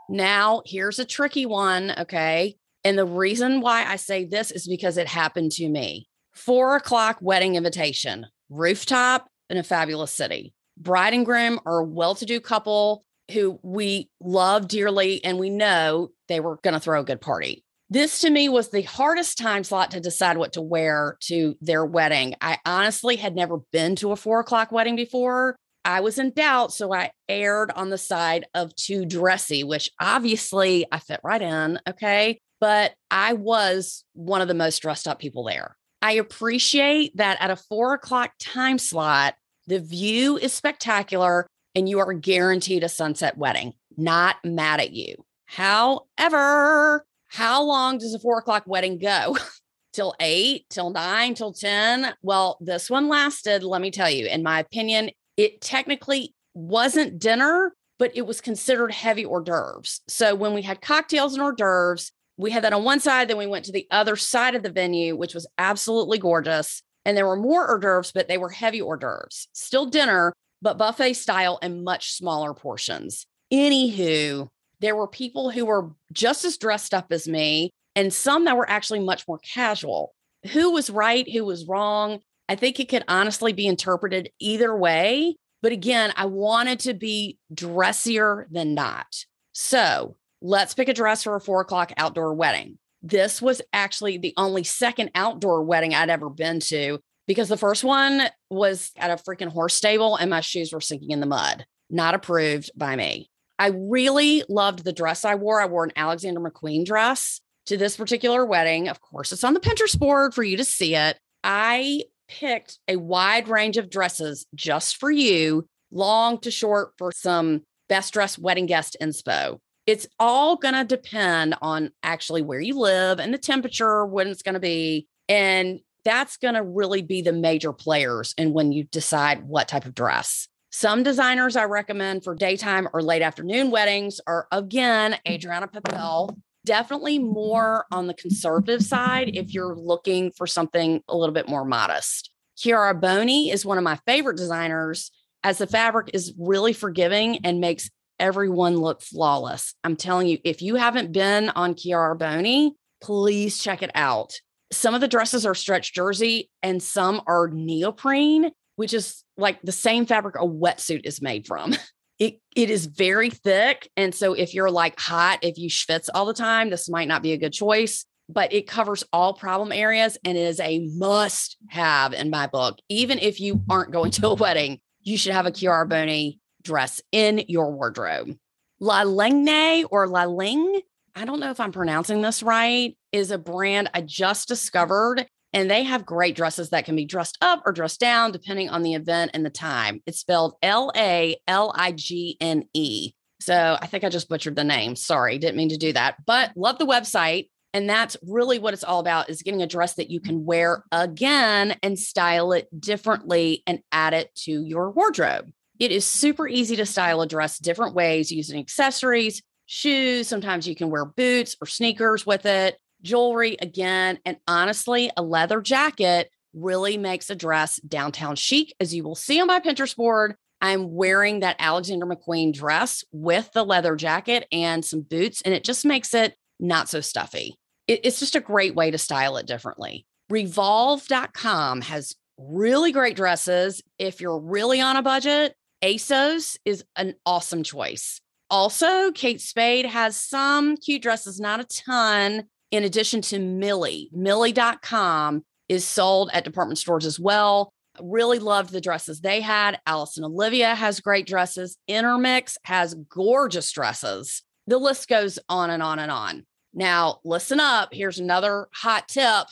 Now, 0.09 0.63
here's 0.65 0.99
a 0.99 1.05
tricky 1.05 1.47
one. 1.47 1.93
Okay. 1.99 2.57
And 2.85 2.97
the 2.97 3.07
reason 3.07 3.61
why 3.61 3.85
I 3.85 3.97
say 3.97 4.25
this 4.25 4.51
is 4.51 4.69
because 4.69 4.97
it 4.97 5.09
happened 5.09 5.53
to 5.53 5.69
me. 5.69 6.09
Four 6.35 6.77
o'clock 6.77 7.19
wedding 7.21 7.57
invitation, 7.57 8.27
rooftop 8.49 9.27
in 9.51 9.57
a 9.57 9.63
fabulous 9.63 10.13
city. 10.13 10.55
Bride 10.79 11.15
and 11.15 11.25
groom 11.25 11.59
are 11.67 11.79
a 11.81 11.85
well 11.85 12.15
to 12.15 12.27
do 12.27 12.39
couple 12.39 13.05
who 13.33 13.59
we 13.63 14.09
love 14.21 14.69
dearly, 14.69 15.25
and 15.25 15.39
we 15.39 15.51
know 15.51 16.11
they 16.29 16.39
were 16.39 16.59
going 16.63 16.75
to 16.75 16.81
throw 16.81 17.01
a 17.01 17.05
good 17.05 17.21
party. 17.21 17.65
This 17.89 18.21
to 18.21 18.31
me 18.31 18.49
was 18.49 18.71
the 18.71 18.83
hardest 18.83 19.39
time 19.39 19.63
slot 19.63 19.93
to 19.93 20.01
decide 20.01 20.39
what 20.39 20.55
to 20.55 20.63
wear 20.63 21.17
to 21.23 21.57
their 21.61 21.85
wedding. 21.85 22.35
I 22.41 22.59
honestly 22.67 23.17
had 23.17 23.37
never 23.37 23.59
been 23.73 23.95
to 23.97 24.13
a 24.13 24.17
four 24.17 24.41
o'clock 24.41 24.73
wedding 24.73 24.97
before. 24.97 25.57
I 25.85 26.01
was 26.01 26.19
in 26.19 26.33
doubt, 26.33 26.73
so 26.73 26.93
I 26.93 27.13
erred 27.29 27.71
on 27.71 27.91
the 27.91 27.99
side 27.99 28.47
of 28.55 28.75
too 28.75 29.05
dressy, 29.05 29.63
which 29.63 29.93
obviously 30.01 30.85
I 30.91 30.99
fit 30.99 31.21
right 31.23 31.41
in. 31.41 31.79
Okay. 31.89 32.41
But 32.61 32.95
I 33.11 33.35
was 33.35 34.05
one 34.15 34.41
of 34.41 34.49
the 34.49 34.55
most 34.55 34.81
dressed 34.81 35.07
up 35.07 35.21
people 35.21 35.45
there. 35.45 35.77
I 36.03 36.13
appreciate 36.13 37.17
that 37.17 37.39
at 37.41 37.51
a 37.51 37.57
four 37.57 37.95
o'clock 37.95 38.33
time 38.41 38.79
slot, 38.79 39.35
the 39.69 39.79
view 39.79 40.37
is 40.37 40.53
spectacular 40.53 41.47
and 41.77 41.89
you 41.89 42.01
are 42.01 42.13
guaranteed 42.13 42.83
a 42.83 42.89
sunset 42.89 43.37
wedding. 43.39 43.75
Not 43.97 44.37
mad 44.45 44.81
at 44.81 44.93
you. 44.93 45.25
However, 45.45 47.05
how 47.29 47.63
long 47.63 47.99
does 47.99 48.15
a 48.15 48.19
four 48.19 48.39
o'clock 48.39 48.65
wedding 48.67 48.99
go? 48.99 49.37
till 49.93 50.15
eight, 50.21 50.67
till 50.69 50.91
nine, 50.91 51.35
till 51.35 51.53
10? 51.53 52.15
Well, 52.23 52.59
this 52.61 52.91
one 52.91 53.09
lasted, 53.09 53.65
let 53.65 53.81
me 53.81 53.91
tell 53.91 54.11
you, 54.11 54.27
in 54.27 54.43
my 54.43 54.61
opinion, 54.61 55.11
it 55.37 55.61
technically 55.61 56.35
wasn't 56.55 57.19
dinner, 57.19 57.75
but 57.99 58.13
it 58.15 58.27
was 58.27 58.41
considered 58.43 58.93
heavy 58.93 59.25
hors 59.25 59.43
d'oeuvres. 59.43 60.03
So 60.07 60.35
when 60.35 60.53
we 60.53 60.63
had 60.63 60.83
cocktails 60.83 61.33
and 61.33 61.43
hors 61.43 61.55
d'oeuvres, 61.57 62.13
we 62.37 62.51
had 62.51 62.63
that 62.65 62.75
on 62.75 62.85
one 62.85 63.01
side, 63.01 63.29
then 63.29 63.39
we 63.39 63.47
went 63.47 63.65
to 63.65 63.73
the 63.73 63.87
other 63.91 64.17
side 64.17 64.55
of 64.55 64.63
the 64.63 64.71
venue, 64.71 65.17
which 65.17 65.35
was 65.35 65.47
absolutely 65.57 66.19
gorgeous. 66.19 66.83
And 67.07 67.17
there 67.17 67.27
were 67.27 67.37
more 67.37 67.67
hors 67.67 67.79
d'oeuvres, 67.81 68.13
but 68.13 68.29
they 68.29 68.37
were 68.39 68.51
heavy 68.51 68.83
hors 68.83 68.99
d'oeuvres, 68.99 69.49
still 69.53 69.87
dinner, 69.87 70.35
but 70.61 70.77
buffet 70.77 71.15
style 71.15 71.59
and 71.63 71.85
much 71.85 72.13
smaller 72.13 72.53
portions. 72.53 73.27
Anywho, 73.53 74.49
there 74.81 74.97
were 74.97 75.09
people 75.09 75.51
who 75.51 75.67
were 75.67 75.91
just 76.13 76.45
as 76.45 76.59
dressed 76.59 76.95
up 76.95 77.07
as 77.11 77.27
me, 77.27 77.71
and 77.95 78.13
some 78.13 78.45
that 78.45 78.57
were 78.57 78.69
actually 78.69 79.01
much 79.01 79.27
more 79.27 79.39
casual. 79.39 80.15
Who 80.53 80.73
was 80.73 80.91
right? 80.91 81.29
Who 81.31 81.45
was 81.45 81.67
wrong? 81.67 82.21
I 82.49 82.55
think 82.55 82.79
it 82.79 82.89
could 82.89 83.05
honestly 83.09 83.53
be 83.53 83.67
interpreted 83.67 84.31
either 84.39 84.77
way. 84.77 85.37
But 85.63 85.73
again, 85.73 86.13
I 86.17 86.27
wanted 86.27 86.81
to 86.81 86.95
be 86.95 87.39
dressier 87.53 88.47
than 88.51 88.75
not. 88.75 89.07
So 89.53 90.17
let's 90.43 90.75
pick 90.75 90.89
a 90.89 90.95
dress 90.95 91.23
for 91.23 91.35
a 91.35 91.41
four 91.41 91.61
o'clock 91.61 91.93
outdoor 91.97 92.35
wedding. 92.35 92.79
This 93.03 93.41
was 93.41 93.63
actually 93.73 94.19
the 94.19 94.35
only 94.37 94.65
second 94.65 95.11
outdoor 95.15 95.63
wedding 95.63 95.95
I'd 95.95 96.11
ever 96.11 96.29
been 96.29 96.61
to 96.61 96.99
because 97.27 97.49
the 97.49 97.57
first 97.57 97.83
one 97.83 98.23
was 98.51 98.93
at 98.97 99.11
a 99.11 99.23
freaking 99.23 99.51
horse 99.51 99.75
stable 99.75 100.17
and 100.17 100.31
my 100.31 100.41
shoes 100.41 100.73
were 100.73 100.81
sinking 100.81 101.11
in 101.11 101.21
the 101.21 101.27
mud. 101.27 101.67
Not 101.91 102.15
approved 102.15 102.71
by 102.77 102.97
me. 102.97 103.31
I 103.59 103.69
really 103.69 104.45
loved 104.49 104.85
the 104.85 104.93
dress 104.93 105.25
I 105.25 105.35
wore. 105.35 105.61
I 105.61 105.67
wore 105.67 105.85
an 105.85 105.93
Alexander 105.97 106.41
McQueen 106.41 106.85
dress 106.85 107.41
to 107.67 107.77
this 107.77 107.97
particular 107.97 108.45
wedding. 108.45 108.89
Of 108.89 109.01
course, 109.01 109.33
it's 109.33 109.45
on 109.45 109.55
the 109.55 109.61
Pinterest 109.61 109.99
board 109.99 110.35
for 110.35 110.43
you 110.43 110.57
to 110.57 110.65
see 110.65 110.95
it. 110.95 111.19
I 111.43 112.03
picked 112.29 112.79
a 112.89 112.97
wide 112.97 113.49
range 113.49 113.77
of 113.77 113.91
dresses 113.91 114.47
just 114.55 114.97
for 114.97 115.11
you, 115.11 115.67
long 115.91 116.39
to 116.41 116.51
short 116.51 116.93
for 116.99 117.13
some 117.13 117.63
best 117.89 118.13
dressed 118.13 118.39
wedding 118.39 118.67
guest 118.67 118.97
inspo. 119.01 119.59
It's 119.87 120.07
all 120.19 120.57
going 120.57 120.75
to 120.75 120.85
depend 120.85 121.55
on 121.63 121.93
actually 122.03 122.43
where 122.43 122.61
you 122.61 122.79
live 122.79 123.21
and 123.21 123.33
the 123.33 123.39
temperature, 123.39 124.05
when 124.05 124.29
it's 124.29 124.43
going 124.43 124.55
to 124.55 124.61
be. 124.61 125.07
And 125.29 125.81
that's 126.05 126.37
going 126.37 126.55
to 126.55 126.63
really 126.63 127.03
be 127.03 127.23
the 127.23 127.33
major 127.33 127.73
players 127.73 128.35
in 128.37 128.53
when 128.53 128.73
you 128.73 128.85
decide 128.85 129.45
what 129.45 129.69
type 129.69 129.85
of 129.85 129.95
dress. 129.95 130.49
Some 130.79 131.03
designers 131.03 131.57
I 131.57 131.65
recommend 131.65 132.23
for 132.23 132.35
daytime 132.35 132.87
or 132.93 133.01
late 133.01 133.23
afternoon 133.23 133.71
weddings 133.71 134.21
are 134.27 134.47
again 134.53 135.17
Adrianna 135.27 135.73
Papell. 135.73 136.37
Definitely 136.67 137.19
more 137.19 137.87
on 137.91 138.09
the 138.09 138.13
conservative 138.13 138.83
side 138.83 139.31
if 139.33 139.55
you're 139.55 139.75
looking 139.75 140.33
for 140.33 140.47
something 140.47 141.03
a 141.09 141.17
little 141.17 141.33
bit 141.33 141.49
more 141.49 141.65
modest. 141.65 142.31
Chiara 142.59 142.95
Boni 142.95 143.51
is 143.51 143.65
one 143.65 143.79
of 143.79 143.85
my 143.85 143.99
favorite 144.07 144.37
designers 144.37 145.11
as 145.43 145.57
the 145.57 145.67
fabric 145.67 146.11
is 146.13 146.35
really 146.39 146.75
forgiving 146.75 147.39
and 147.43 147.59
makes 147.59 147.89
everyone 148.21 148.77
look 148.77 149.01
flawless. 149.01 149.75
I'm 149.83 149.97
telling 149.97 150.27
you, 150.29 150.37
if 150.45 150.61
you 150.61 150.75
haven't 150.75 151.11
been 151.11 151.49
on 151.49 151.75
Chiara 151.75 152.15
Boni, 152.15 152.75
please 153.01 153.63
check 153.63 153.83
it 153.83 153.93
out. 153.95 154.35
Some 154.73 154.95
of 154.95 155.01
the 155.01 155.09
dresses 155.09 155.47
are 155.47 155.55
stretch 155.55 155.95
jersey 155.95 156.51
and 156.63 156.83
some 156.83 157.23
are 157.27 157.49
neoprene, 157.49 158.51
which 158.77 158.95
is 158.95 159.25
like 159.37 159.61
the 159.63 159.73
same 159.73 160.07
fabric 160.07 160.37
a 160.37 160.47
wetsuit 160.47 161.05
is 161.05 161.21
made 161.21 161.47
from. 161.47 161.75
It 162.19 162.41
it 162.55 162.71
is 162.71 162.87
very 162.87 163.29
thick. 163.29 163.91
And 163.95 164.15
so 164.15 164.33
if 164.33 164.55
you're 164.55 164.71
like 164.71 164.99
hot, 164.99 165.41
if 165.43 165.59
you 165.59 165.69
schwitz 165.69 166.09
all 166.15 166.25
the 166.25 166.33
time, 166.33 166.71
this 166.71 166.89
might 166.89 167.09
not 167.09 167.23
be 167.23 167.33
a 167.33 167.37
good 167.37 167.53
choice. 167.53 168.07
But 168.29 168.55
it 168.55 168.67
covers 168.67 169.05
all 169.13 169.35
problem 169.35 169.71
areas 169.71 170.17
and 170.25 170.37
is 170.37 170.59
a 170.59 170.89
must 170.95 171.59
have 171.69 172.15
in 172.15 172.31
my 172.31 172.47
book. 172.47 172.79
Even 172.89 173.19
if 173.19 173.39
you 173.39 173.63
aren't 173.69 173.93
going 173.93 174.11
to 174.13 174.29
a 174.29 174.35
wedding, 174.35 174.81
you 175.03 175.19
should 175.19 175.35
have 175.35 175.45
a 175.45 175.51
Chiara 175.51 175.87
Boni 175.87 176.41
dress 176.63 177.03
in 177.13 177.45
your 177.49 177.71
wardrobe. 177.71 178.35
La 178.81 179.03
Lingne 179.05 179.85
or 179.91 180.09
La 180.09 180.25
Ling, 180.25 180.81
I 181.15 181.25
don't 181.25 181.41
know 181.41 181.51
if 181.51 181.61
I'm 181.61 181.73
pronouncing 181.73 182.23
this 182.23 182.43
right, 182.43 182.97
is 183.13 183.31
a 183.31 183.39
brand 183.39 183.91
I 183.95 184.01
just 184.01 184.49
discovered 184.49 185.27
and 185.53 185.71
they 185.71 185.85
have 185.85 186.05
great 186.05 186.37
dresses 186.37 186.71
that 186.71 186.85
can 186.85 186.97
be 186.97 187.05
dressed 187.05 187.39
up 187.41 187.63
or 187.65 187.73
dressed 187.73 188.01
down 188.01 188.33
depending 188.33 188.69
on 188.69 188.83
the 188.83 188.95
event 188.95 189.31
and 189.35 189.45
the 189.45 189.51
time. 189.51 190.03
It's 190.07 190.19
spelled 190.19 190.55
L 190.63 190.93
A 190.97 191.37
L 191.49 191.73
I 191.77 191.93
G 191.93 192.37
N 192.41 192.65
E. 192.75 193.13
So 193.41 193.77
I 193.81 193.87
think 193.87 194.05
I 194.05 194.09
just 194.09 194.29
butchered 194.29 194.57
the 194.57 194.65
name. 194.65 194.97
Sorry, 194.97 195.39
didn't 195.39 195.57
mean 195.57 195.69
to 195.71 195.77
do 195.77 195.93
that, 195.93 196.17
but 196.27 196.53
love 196.57 196.79
the 196.79 196.87
website. 196.87 197.49
And 197.75 197.89
that's 197.89 198.17
really 198.27 198.59
what 198.59 198.73
it's 198.73 198.85
all 198.85 199.01
about 199.01 199.29
is 199.29 199.43
getting 199.43 199.61
a 199.61 199.67
dress 199.67 199.95
that 199.95 200.11
you 200.11 200.19
can 200.21 200.47
wear 200.47 200.85
again 200.91 201.77
and 201.83 201.99
style 201.99 202.53
it 202.53 202.69
differently 202.81 203.63
and 203.67 203.81
add 203.93 204.15
it 204.15 204.35
to 204.45 204.65
your 204.65 204.91
wardrobe. 204.91 205.51
It 205.79 205.93
is 205.93 206.07
super 206.07 206.49
easy 206.49 206.77
to 206.77 206.87
style 206.87 207.21
a 207.21 207.27
dress 207.27 207.59
different 207.59 207.95
ways 207.95 208.33
using 208.33 208.59
accessories, 208.59 209.43
shoes. 209.67 210.27
Sometimes 210.27 210.67
you 210.67 210.75
can 210.75 210.89
wear 210.89 211.05
boots 211.05 211.57
or 211.61 211.67
sneakers 211.67 212.25
with 212.25 212.47
it 212.47 212.79
jewelry 213.07 213.57
again. 213.61 214.19
And 214.27 214.37
honestly, 214.47 215.11
a 215.17 215.23
leather 215.23 215.61
jacket 215.61 216.31
really 216.53 216.99
makes 216.99 217.31
a 217.31 217.35
dress 217.35 217.77
downtown 217.81 218.37
chic. 218.37 218.75
As 218.81 218.95
you 218.95 219.05
will 219.05 219.15
see 219.15 219.41
on 219.41 219.47
my 219.47 219.61
Pinterest 219.61 219.97
board, 219.97 220.35
I'm 220.61 220.95
wearing 220.95 221.41
that 221.41 221.57
Alexander 221.59 222.07
McQueen 222.07 222.53
dress 222.53 223.05
with 223.13 223.51
the 223.53 223.65
leather 223.65 223.95
jacket 223.95 224.47
and 224.51 224.85
some 224.85 225.03
boots, 225.03 225.43
and 225.43 225.55
it 225.55 225.65
just 225.65 225.85
makes 225.85 226.15
it 226.15 226.35
not 226.59 226.89
so 226.89 227.01
stuffy. 227.01 227.59
It's 227.87 228.19
just 228.19 228.35
a 228.35 228.41
great 228.41 228.75
way 228.75 228.91
to 228.91 228.99
style 228.99 229.37
it 229.37 229.47
differently. 229.47 230.07
Revolve.com 230.29 231.83
has 231.83 232.17
really 232.37 232.91
great 232.91 233.15
dresses. 233.15 233.83
If 233.99 234.21
you're 234.21 234.41
really 234.41 234.81
on 234.81 234.97
a 234.97 235.03
budget, 235.03 235.55
ASOS 235.85 236.59
is 236.65 236.85
an 236.97 237.15
awesome 237.25 237.63
choice. 237.63 238.21
Also, 238.49 239.13
Kate 239.13 239.41
Spade 239.41 239.87
has 239.87 240.17
some 240.17 240.77
cute 240.77 241.03
dresses, 241.03 241.39
not 241.39 241.61
a 241.61 241.65
ton, 241.65 242.45
in 242.77 242.85
addition 242.85 243.23
to 243.23 243.39
Milly. 243.39 244.11
Milly.com 244.13 245.43
is 245.69 245.85
sold 245.87 246.31
at 246.35 246.45
department 246.45 246.79
stores 246.79 247.07
as 247.07 247.19
well. 247.19 247.73
Really 248.01 248.39
loved 248.39 248.71
the 248.71 248.83
dresses 248.83 249.21
they 249.21 249.41
had. 249.41 249.81
Alice 249.87 250.19
and 250.19 250.27
Olivia 250.27 250.75
has 250.75 251.01
great 251.01 251.27
dresses. 251.27 251.79
Intermix 251.89 252.59
has 252.65 252.95
gorgeous 253.09 253.73
dresses. 253.73 254.43
The 254.67 254.77
list 254.77 255.09
goes 255.09 255.39
on 255.49 255.71
and 255.71 255.83
on 255.83 255.99
and 255.99 256.11
on. 256.11 256.45
Now, 256.75 257.21
listen 257.25 257.61
up. 257.61 257.95
Here's 257.95 258.19
another 258.19 258.69
hot 258.75 259.09
tip. 259.09 259.47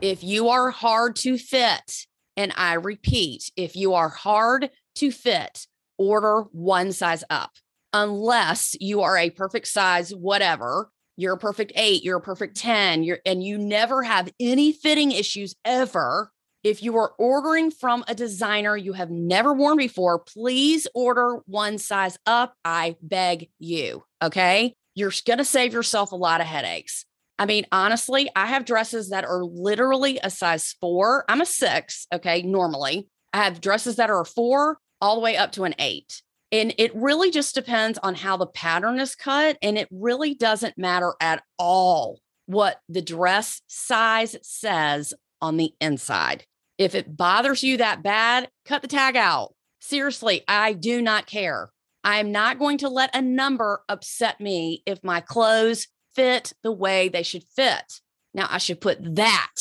If 0.00 0.24
you 0.24 0.48
are 0.48 0.70
hard 0.70 1.16
to 1.16 1.36
fit, 1.36 2.06
and 2.38 2.52
I 2.56 2.74
repeat, 2.74 3.50
if 3.56 3.76
you 3.76 3.92
are 3.92 4.08
hard 4.08 4.70
to 4.96 5.10
fit, 5.10 5.66
order 5.98 6.44
one 6.52 6.92
size 6.92 7.24
up. 7.28 7.50
Unless 7.92 8.76
you 8.80 9.02
are 9.02 9.18
a 9.18 9.30
perfect 9.30 9.68
size, 9.68 10.14
whatever, 10.14 10.90
you're 11.16 11.34
a 11.34 11.38
perfect 11.38 11.72
eight, 11.76 12.04
you're 12.04 12.18
a 12.18 12.22
perfect 12.22 12.56
10, 12.56 13.02
you're, 13.02 13.18
and 13.24 13.42
you 13.42 13.58
never 13.58 14.02
have 14.02 14.32
any 14.38 14.72
fitting 14.72 15.12
issues 15.12 15.54
ever. 15.64 16.30
If 16.62 16.82
you 16.82 16.96
are 16.96 17.12
ordering 17.18 17.70
from 17.70 18.04
a 18.08 18.14
designer 18.14 18.76
you 18.76 18.92
have 18.92 19.10
never 19.10 19.52
worn 19.52 19.76
before, 19.76 20.18
please 20.18 20.86
order 20.94 21.38
one 21.46 21.78
size 21.78 22.18
up. 22.26 22.54
I 22.64 22.96
beg 23.00 23.50
you. 23.58 24.02
Okay. 24.22 24.74
You're 24.94 25.12
going 25.26 25.38
to 25.38 25.44
save 25.44 25.72
yourself 25.72 26.12
a 26.12 26.16
lot 26.16 26.40
of 26.40 26.46
headaches. 26.46 27.04
I 27.38 27.46
mean, 27.46 27.66
honestly, 27.70 28.30
I 28.34 28.46
have 28.46 28.64
dresses 28.64 29.10
that 29.10 29.24
are 29.24 29.44
literally 29.44 30.18
a 30.22 30.30
size 30.30 30.74
four. 30.80 31.24
I'm 31.28 31.40
a 31.40 31.46
six, 31.46 32.06
okay, 32.12 32.42
normally. 32.42 33.08
I 33.32 33.44
have 33.44 33.60
dresses 33.60 33.96
that 33.96 34.10
are 34.10 34.22
a 34.22 34.26
four 34.26 34.78
all 35.00 35.16
the 35.16 35.20
way 35.20 35.36
up 35.36 35.52
to 35.52 35.64
an 35.64 35.74
eight. 35.78 36.22
And 36.56 36.72
it 36.78 36.90
really 36.94 37.30
just 37.30 37.54
depends 37.54 37.98
on 37.98 38.14
how 38.14 38.38
the 38.38 38.46
pattern 38.46 38.98
is 38.98 39.14
cut. 39.14 39.58
And 39.60 39.76
it 39.76 39.88
really 39.90 40.34
doesn't 40.34 40.78
matter 40.78 41.12
at 41.20 41.42
all 41.58 42.20
what 42.46 42.80
the 42.88 43.02
dress 43.02 43.60
size 43.66 44.36
says 44.40 45.12
on 45.42 45.58
the 45.58 45.74
inside. 45.82 46.46
If 46.78 46.94
it 46.94 47.14
bothers 47.14 47.62
you 47.62 47.76
that 47.76 48.02
bad, 48.02 48.48
cut 48.64 48.80
the 48.80 48.88
tag 48.88 49.16
out. 49.16 49.54
Seriously, 49.82 50.44
I 50.48 50.72
do 50.72 51.02
not 51.02 51.26
care. 51.26 51.68
I 52.02 52.20
am 52.20 52.32
not 52.32 52.58
going 52.58 52.78
to 52.78 52.88
let 52.88 53.14
a 53.14 53.20
number 53.20 53.82
upset 53.90 54.40
me 54.40 54.82
if 54.86 55.04
my 55.04 55.20
clothes 55.20 55.88
fit 56.14 56.54
the 56.62 56.72
way 56.72 57.10
they 57.10 57.22
should 57.22 57.44
fit. 57.54 58.00
Now, 58.32 58.46
I 58.48 58.56
should 58.56 58.80
put 58.80 59.16
that 59.16 59.52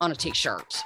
on 0.00 0.10
a 0.10 0.16
t 0.16 0.34
shirt. 0.34 0.82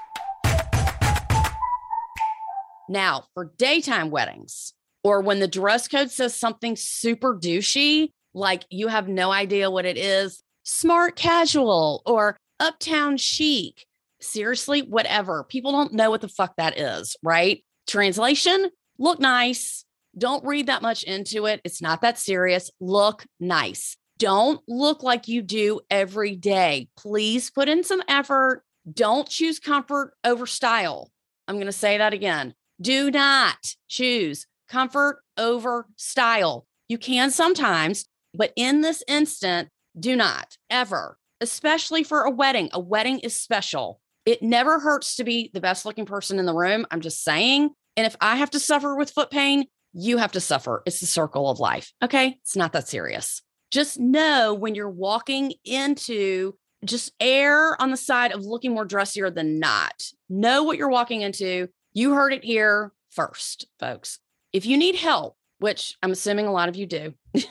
Now, 2.87 3.25
for 3.33 3.51
daytime 3.57 4.11
weddings, 4.11 4.75
or 5.05 5.21
when 5.21 5.39
the 5.39 5.47
dress 5.47 5.87
code 5.87 6.11
says 6.11 6.35
something 6.35 6.75
super 6.75 7.37
douchey, 7.37 8.11
like 8.33 8.65
you 8.71 8.89
have 8.89 9.07
no 9.07 9.31
idea 9.31 9.71
what 9.71 9.85
it 9.85 9.97
is, 9.97 10.43
smart 10.65 11.15
casual 11.15 12.03
or 12.07 12.37
uptown 12.59 13.19
chic, 13.19 13.87
seriously, 14.21 14.81
whatever. 14.81 15.45
People 15.45 15.73
don't 15.73 15.93
know 15.93 16.11
what 16.11 16.23
the 16.23 16.29
fuck 16.29 16.55
that 16.57 16.79
is, 16.79 17.17
right? 17.23 17.63
Translation 17.87 18.71
look 18.99 19.21
nice. 19.21 19.85
Don't 20.17 20.45
read 20.45 20.67
that 20.67 20.83
much 20.83 21.03
into 21.03 21.47
it. 21.47 21.61
It's 21.65 21.83
not 21.83 22.01
that 22.01 22.19
serious. 22.19 22.71
Look 22.81 23.27
nice. 23.39 23.97
Don't 24.19 24.61
look 24.69 25.03
like 25.03 25.29
you 25.29 25.43
do 25.43 25.81
every 25.91 26.37
day. 26.37 26.89
Please 26.97 27.51
put 27.51 27.69
in 27.69 27.83
some 27.83 28.03
effort. 28.09 28.63
Don't 28.91 29.29
choose 29.29 29.59
comfort 29.59 30.15
over 30.25 30.47
style. 30.47 31.11
I'm 31.49 31.57
going 31.57 31.67
to 31.67 31.73
say 31.73 31.99
that 31.99 32.15
again. 32.15 32.55
Do 32.81 33.11
not 33.11 33.75
choose 33.89 34.47
comfort 34.69 35.21
over 35.37 35.87
style. 35.97 36.67
You 36.89 36.99
can 36.99 37.31
sometimes, 37.31 38.07
but 38.35 38.53
in 38.57 38.81
this 38.81 39.03
instant, 39.09 39.69
do 39.99 40.17
not 40.17 40.57
ever, 40.71 41.19
especially 41.41 42.03
for 42.03 42.23
a 42.23 42.31
wedding. 42.31 42.69
A 42.73 42.81
wedding 42.81 43.21
is 43.21 43.35
special. 43.35 44.01
It 44.27 44.43
never 44.43 44.81
hurts 44.81 45.17
to 45.17 45.25
be 45.25 45.51
the 45.53 45.61
best 45.61 45.85
looking 45.85 46.07
person 46.07 46.39
in 46.39 46.47
the 46.47 46.55
room. 46.55 46.87
I'm 46.91 47.01
just 47.01 47.23
saying. 47.23 47.71
And 47.97 48.07
if 48.07 48.17
I 48.21 48.37
have 48.37 48.51
to 48.51 48.59
suffer 48.59 48.97
with 48.97 49.11
foot 49.11 49.31
pain, 49.31 49.67
you 49.93 50.19
have 50.19 50.33
to 50.33 50.41
suffer. 50.41 50.83
It's 50.87 51.01
the 51.01 51.07
circle 51.07 51.49
of 51.49 51.61
life. 51.61 51.93
Okay. 52.03 52.39
It's 52.43 52.57
not 52.57 52.73
that 52.73 52.89
serious. 52.89 53.43
Just 53.71 53.99
know 53.99 54.55
when 54.55 54.75
you're 54.75 54.91
walking 54.91 55.55
into, 55.65 56.55
just 56.85 57.13
err 57.21 57.81
on 57.81 57.91
the 57.91 57.97
side 57.97 58.33
of 58.33 58.45
looking 58.45 58.73
more 58.73 58.85
dressier 58.85 59.31
than 59.31 59.59
not. 59.59 60.05
Know 60.29 60.65
what 60.65 60.79
you're 60.79 60.91
walking 60.91 61.23
into. 61.23 61.69
You 61.93 62.15
heard 62.15 62.33
it 62.33 62.45
here 62.45 62.93
first, 63.11 63.67
folks. 63.79 64.19
If 64.55 64.65
you 64.67 64.79
need 64.79 64.95
help, 64.95 65.37
which 65.59 65.97
I'm 66.01 66.13
assuming 66.13 66.47
a 66.47 66.53
lot 66.53 66.69
of 66.69 66.77
you 66.77 66.87
do, 66.87 67.15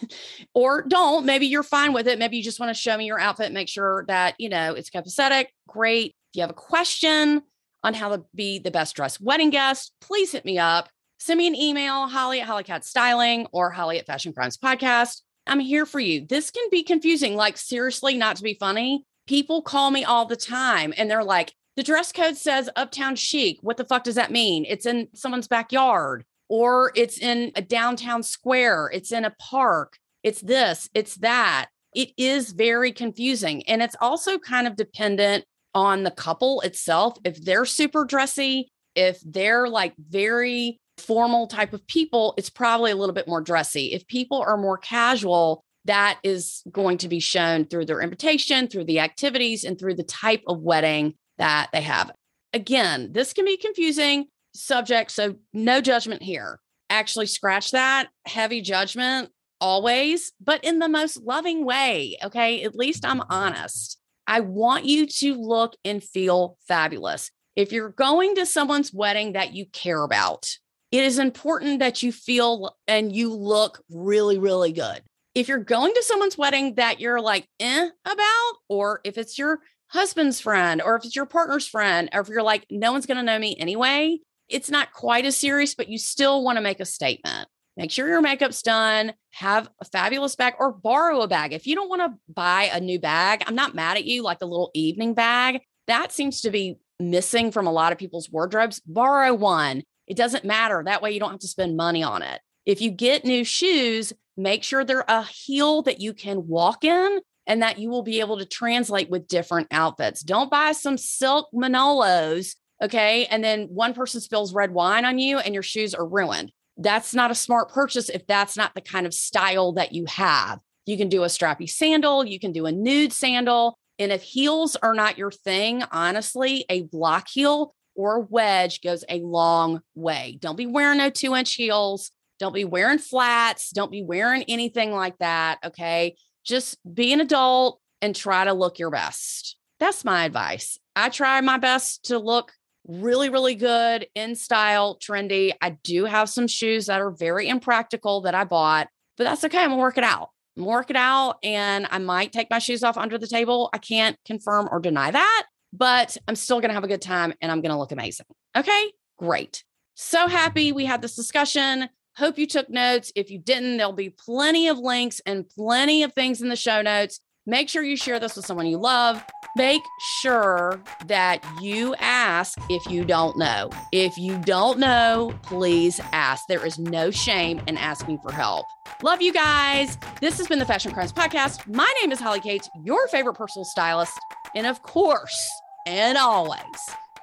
or 0.55 0.83
don't, 0.83 1.25
maybe 1.25 1.47
you're 1.47 1.61
fine 1.61 1.91
with 1.91 2.07
it. 2.07 2.17
Maybe 2.17 2.37
you 2.37 2.43
just 2.43 2.61
want 2.61 2.69
to 2.69 2.81
show 2.81 2.97
me 2.97 3.05
your 3.05 3.19
outfit, 3.19 3.51
make 3.51 3.67
sure 3.67 4.05
that, 4.07 4.35
you 4.39 4.47
know, 4.47 4.73
it's 4.73 4.89
copacetic. 4.89 5.47
Great. 5.67 6.15
If 6.31 6.37
you 6.37 6.41
have 6.41 6.49
a 6.49 6.53
question 6.53 7.43
on 7.83 7.93
how 7.93 8.15
to 8.15 8.23
be 8.33 8.57
the 8.57 8.71
best 8.71 8.95
dressed 8.95 9.19
wedding 9.19 9.49
guest, 9.49 9.91
please 9.99 10.31
hit 10.31 10.45
me 10.45 10.57
up. 10.57 10.87
Send 11.19 11.39
me 11.39 11.47
an 11.47 11.55
email, 11.55 12.07
Holly 12.07 12.39
at 12.39 12.47
Hollykatz 12.47 12.85
Styling 12.85 13.47
or 13.51 13.69
Holly 13.69 13.99
at 13.99 14.07
Fashion 14.07 14.31
Crimes 14.31 14.57
Podcast. 14.57 15.21
I'm 15.45 15.59
here 15.59 15.85
for 15.85 15.99
you. 15.99 16.25
This 16.25 16.51
can 16.51 16.63
be 16.71 16.83
confusing. 16.83 17.35
Like, 17.35 17.57
seriously, 17.57 18.15
not 18.15 18.37
to 18.37 18.43
be 18.43 18.55
funny. 18.57 19.03
People 19.27 19.61
call 19.61 19.91
me 19.91 20.05
all 20.05 20.25
the 20.25 20.37
time 20.37 20.93
and 20.95 21.11
they're 21.11 21.23
like, 21.23 21.53
the 21.75 21.83
dress 21.83 22.13
code 22.13 22.37
says 22.37 22.69
uptown 22.77 23.17
chic. 23.17 23.57
What 23.61 23.75
the 23.75 23.83
fuck 23.83 24.05
does 24.05 24.15
that 24.15 24.31
mean? 24.31 24.63
It's 24.65 24.85
in 24.85 25.09
someone's 25.13 25.49
backyard 25.49 26.23
or 26.53 26.91
it's 26.95 27.17
in 27.17 27.51
a 27.55 27.63
downtown 27.63 28.21
square, 28.21 28.87
it's 28.93 29.11
in 29.11 29.25
a 29.25 29.33
park, 29.39 29.97
it's 30.21 30.39
this, 30.39 30.87
it's 30.93 31.15
that. 31.15 31.65
It 31.95 32.11
is 32.15 32.51
very 32.51 32.91
confusing. 32.91 33.67
And 33.67 33.81
it's 33.81 33.95
also 33.99 34.37
kind 34.37 34.67
of 34.67 34.75
dependent 34.75 35.45
on 35.73 36.03
the 36.03 36.11
couple 36.11 36.61
itself. 36.61 37.17
If 37.23 37.43
they're 37.43 37.65
super 37.65 38.05
dressy, 38.05 38.67
if 38.93 39.19
they're 39.25 39.67
like 39.67 39.95
very 39.97 40.77
formal 40.99 41.47
type 41.47 41.73
of 41.73 41.87
people, 41.87 42.35
it's 42.37 42.51
probably 42.51 42.91
a 42.91 42.95
little 42.95 43.15
bit 43.15 43.27
more 43.27 43.41
dressy. 43.41 43.87
If 43.87 44.05
people 44.05 44.39
are 44.39 44.55
more 44.55 44.77
casual, 44.77 45.63
that 45.85 46.19
is 46.21 46.61
going 46.71 46.99
to 46.99 47.07
be 47.07 47.19
shown 47.19 47.65
through 47.65 47.85
their 47.85 48.01
invitation, 48.01 48.67
through 48.67 48.85
the 48.85 48.99
activities, 48.99 49.63
and 49.63 49.79
through 49.79 49.95
the 49.95 50.03
type 50.03 50.43
of 50.47 50.61
wedding 50.61 51.15
that 51.39 51.69
they 51.73 51.81
have. 51.81 52.11
Again, 52.53 53.09
this 53.11 53.33
can 53.33 53.45
be 53.45 53.57
confusing 53.57 54.27
subject, 54.53 55.11
so 55.11 55.35
no 55.53 55.81
judgment 55.81 56.23
here. 56.23 56.59
Actually, 56.89 57.25
scratch 57.27 57.71
that 57.71 58.09
heavy 58.25 58.61
judgment 58.61 59.29
always, 59.59 60.33
but 60.41 60.63
in 60.63 60.79
the 60.79 60.89
most 60.89 61.21
loving 61.23 61.65
way. 61.65 62.17
Okay. 62.23 62.63
At 62.63 62.75
least 62.75 63.05
I'm 63.05 63.21
honest. 63.29 63.97
I 64.27 64.41
want 64.41 64.85
you 64.85 65.05
to 65.05 65.35
look 65.35 65.75
and 65.83 66.03
feel 66.03 66.57
fabulous. 66.67 67.31
If 67.55 67.71
you're 67.71 67.89
going 67.89 68.35
to 68.35 68.45
someone's 68.45 68.93
wedding 68.93 69.33
that 69.33 69.53
you 69.53 69.65
care 69.67 70.03
about, 70.03 70.49
it 70.91 71.03
is 71.03 71.17
important 71.17 71.79
that 71.79 72.03
you 72.03 72.11
feel 72.11 72.75
and 72.87 73.15
you 73.15 73.33
look 73.33 73.81
really, 73.89 74.37
really 74.37 74.71
good. 74.71 75.01
If 75.33 75.47
you're 75.47 75.57
going 75.57 75.93
to 75.93 76.03
someone's 76.03 76.37
wedding 76.37 76.75
that 76.75 76.99
you're 76.99 77.21
like 77.21 77.47
eh 77.59 77.89
about, 78.05 78.53
or 78.69 79.01
if 79.03 79.17
it's 79.17 79.37
your 79.37 79.59
husband's 79.87 80.39
friend, 80.39 80.81
or 80.81 80.95
if 80.95 81.05
it's 81.05 81.15
your 81.15 81.25
partner's 81.25 81.67
friend, 81.67 82.09
or 82.13 82.21
if 82.21 82.27
you're 82.27 82.43
like, 82.43 82.65
no 82.69 82.91
one's 82.91 83.05
going 83.05 83.17
to 83.17 83.23
know 83.23 83.39
me 83.39 83.55
anyway, 83.57 84.19
it's 84.49 84.69
not 84.69 84.93
quite 84.93 85.25
as 85.25 85.37
serious, 85.37 85.75
but 85.75 85.89
you 85.89 85.97
still 85.97 86.43
want 86.43 86.57
to 86.57 86.61
make 86.61 86.79
a 86.79 86.85
statement. 86.85 87.47
Make 87.75 87.91
sure 87.91 88.07
your 88.07 88.21
makeup's 88.21 88.61
done, 88.61 89.13
have 89.31 89.67
a 89.81 89.85
fabulous 89.85 90.35
bag 90.35 90.53
or 90.59 90.71
borrow 90.71 91.21
a 91.21 91.27
bag. 91.27 91.53
If 91.53 91.65
you 91.65 91.75
don't 91.75 91.89
want 91.89 92.01
to 92.01 92.19
buy 92.31 92.69
a 92.71 92.79
new 92.79 92.99
bag, 92.99 93.43
I'm 93.47 93.55
not 93.55 93.73
mad 93.73 93.97
at 93.97 94.05
you, 94.05 94.21
like 94.21 94.41
a 94.41 94.45
little 94.45 94.69
evening 94.75 95.15
bag. 95.15 95.61
That 95.87 96.11
seems 96.11 96.41
to 96.41 96.51
be 96.51 96.77
missing 96.99 97.51
from 97.51 97.65
a 97.65 97.71
lot 97.71 97.91
of 97.91 97.97
people's 97.97 98.29
wardrobes. 98.29 98.79
Borrow 98.81 99.33
one. 99.33 99.83
It 100.05 100.17
doesn't 100.17 100.45
matter. 100.45 100.83
That 100.85 101.01
way 101.01 101.11
you 101.11 101.19
don't 101.19 101.31
have 101.31 101.39
to 101.39 101.47
spend 101.47 101.75
money 101.75 102.03
on 102.03 102.21
it. 102.21 102.41
If 102.65 102.79
you 102.79 102.91
get 102.91 103.25
new 103.25 103.43
shoes, 103.43 104.13
make 104.37 104.63
sure 104.63 104.83
they're 104.83 105.05
a 105.07 105.23
heel 105.23 105.81
that 105.83 105.99
you 105.99 106.13
can 106.13 106.47
walk 106.47 106.83
in 106.83 107.19
and 107.47 107.61
that 107.61 107.79
you 107.79 107.89
will 107.89 108.03
be 108.03 108.19
able 108.19 108.37
to 108.37 108.45
translate 108.45 109.09
with 109.09 109.27
different 109.27 109.67
outfits. 109.71 110.21
Don't 110.21 110.51
buy 110.51 110.71
some 110.71 110.97
silk 110.97 111.49
Manolos, 111.53 112.55
okay? 112.83 113.25
And 113.25 113.43
then 113.43 113.63
one 113.69 113.93
person 113.93 114.21
spills 114.21 114.53
red 114.53 114.71
wine 114.71 115.05
on 115.05 115.17
you 115.17 115.39
and 115.39 115.53
your 115.53 115.63
shoes 115.63 115.95
are 115.95 116.05
ruined. 116.05 116.51
That's 116.77 117.13
not 117.13 117.31
a 117.31 117.35
smart 117.35 117.71
purchase 117.71 118.09
if 118.09 118.27
that's 118.27 118.57
not 118.57 118.75
the 118.75 118.81
kind 118.81 119.05
of 119.05 119.13
style 119.13 119.73
that 119.73 119.93
you 119.93 120.05
have. 120.05 120.59
You 120.85 120.97
can 120.97 121.09
do 121.09 121.23
a 121.23 121.27
strappy 121.27 121.69
sandal, 121.69 122.25
you 122.25 122.39
can 122.39 122.51
do 122.51 122.65
a 122.65 122.71
nude 122.71 123.13
sandal. 123.13 123.77
And 123.99 124.11
if 124.11 124.21
heels 124.21 124.75
are 124.75 124.93
not 124.93 125.17
your 125.17 125.31
thing, 125.31 125.83
honestly, 125.91 126.65
a 126.69 126.81
block 126.81 127.27
heel 127.29 127.73
or 127.95 128.17
a 128.17 128.21
wedge 128.21 128.81
goes 128.81 129.05
a 129.07 129.19
long 129.19 129.81
way. 129.95 130.37
Don't 130.41 130.57
be 130.57 130.65
wearing 130.65 130.97
no 130.97 131.09
two 131.09 131.35
inch 131.35 131.53
heels. 131.53 132.11
Don't 132.39 132.53
be 132.53 132.65
wearing 132.65 132.97
flats. 132.97 133.69
Don't 133.69 133.91
be 133.91 134.03
wearing 134.03 134.43
anything 134.47 134.91
like 134.91 135.17
that. 135.19 135.59
Okay. 135.63 136.15
Just 136.43 136.77
be 136.91 137.13
an 137.13 137.21
adult 137.21 137.79
and 138.01 138.15
try 138.15 138.43
to 138.43 138.53
look 138.53 138.79
your 138.79 138.89
best. 138.89 139.57
That's 139.79 140.03
my 140.03 140.25
advice. 140.25 140.79
I 140.95 141.09
try 141.09 141.39
my 141.41 141.57
best 141.57 142.05
to 142.05 142.17
look 142.17 142.51
really, 142.87 143.29
really 143.29 143.55
good 143.55 144.07
in 144.15 144.35
style, 144.35 144.97
trendy. 144.99 145.53
I 145.61 145.71
do 145.83 146.05
have 146.05 146.29
some 146.29 146.47
shoes 146.47 146.87
that 146.87 147.01
are 147.01 147.11
very 147.11 147.47
impractical 147.47 148.21
that 148.21 148.35
I 148.35 148.43
bought, 148.43 148.87
but 149.17 149.23
that's 149.23 149.43
okay. 149.43 149.59
I'm 149.59 149.69
gonna 149.69 149.81
work 149.81 149.97
it 149.97 150.03
out. 150.03 150.29
I'm 150.57 150.65
work 150.65 150.89
it 150.89 150.95
out 150.95 151.37
and 151.43 151.87
I 151.89 151.97
might 151.97 152.31
take 152.31 152.49
my 152.49 152.59
shoes 152.59 152.83
off 152.83 152.97
under 152.97 153.17
the 153.17 153.27
table. 153.27 153.69
I 153.73 153.77
can't 153.77 154.17
confirm 154.25 154.67
or 154.71 154.79
deny 154.79 155.11
that, 155.11 155.45
but 155.71 156.17
I'm 156.27 156.35
still 156.35 156.61
gonna 156.61 156.73
have 156.73 156.83
a 156.83 156.87
good 156.87 157.01
time 157.01 157.33
and 157.41 157.51
I'm 157.51 157.61
gonna 157.61 157.79
look 157.79 157.91
amazing. 157.91 158.25
Okay, 158.55 158.91
great. 159.17 159.63
So 159.95 160.27
happy 160.27 160.71
we 160.71 160.85
had 160.85 161.01
this 161.01 161.15
discussion. 161.15 161.89
Hope 162.17 162.37
you 162.37 162.45
took 162.45 162.69
notes. 162.69 163.11
If 163.15 163.31
you 163.31 163.39
didn't, 163.39 163.77
there'll 163.77 163.93
be 163.93 164.09
plenty 164.09 164.67
of 164.67 164.77
links 164.77 165.21
and 165.25 165.49
plenty 165.49 166.03
of 166.03 166.13
things 166.13 166.41
in 166.41 166.49
the 166.49 166.55
show 166.55 166.81
notes. 166.81 167.19
Make 167.45 167.69
sure 167.69 167.83
you 167.83 167.97
share 167.97 168.19
this 168.19 168.35
with 168.35 168.45
someone 168.45 168.67
you 168.67 168.77
love. 168.77 169.23
Make 169.55 169.83
sure 169.99 170.81
that 171.05 171.45
you 171.61 171.93
ask 171.99 172.57
if 172.69 172.83
you 172.89 173.05
don't 173.05 173.37
know. 173.37 173.69
If 173.91 174.17
you 174.17 174.39
don't 174.39 174.79
know, 174.79 175.37
please 175.43 175.99
ask. 176.11 176.45
There 176.47 176.65
is 176.65 176.79
no 176.79 177.11
shame 177.11 177.61
in 177.67 177.77
asking 177.77 178.17
for 178.19 178.31
help. 178.31 178.65
Love 179.03 179.21
you 179.21 179.31
guys. 179.31 179.99
This 180.21 180.39
has 180.39 180.47
been 180.47 180.57
the 180.57 180.65
Fashion 180.65 180.91
Crimes 180.91 181.13
Podcast. 181.13 181.71
My 181.71 181.91
name 182.01 182.11
is 182.11 182.19
Holly 182.19 182.39
Katz, 182.39 182.67
your 182.83 183.07
favorite 183.09 183.35
personal 183.35 183.65
stylist. 183.65 184.19
And 184.55 184.65
of 184.65 184.81
course, 184.81 185.37
and 185.85 186.17
always, 186.17 186.59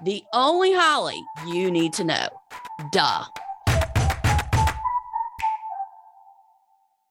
the 0.05 0.23
only 0.33 0.73
Holly 0.73 1.21
you 1.49 1.69
need 1.69 1.93
to 1.95 2.05
know. 2.05 2.29
Duh. 2.93 3.25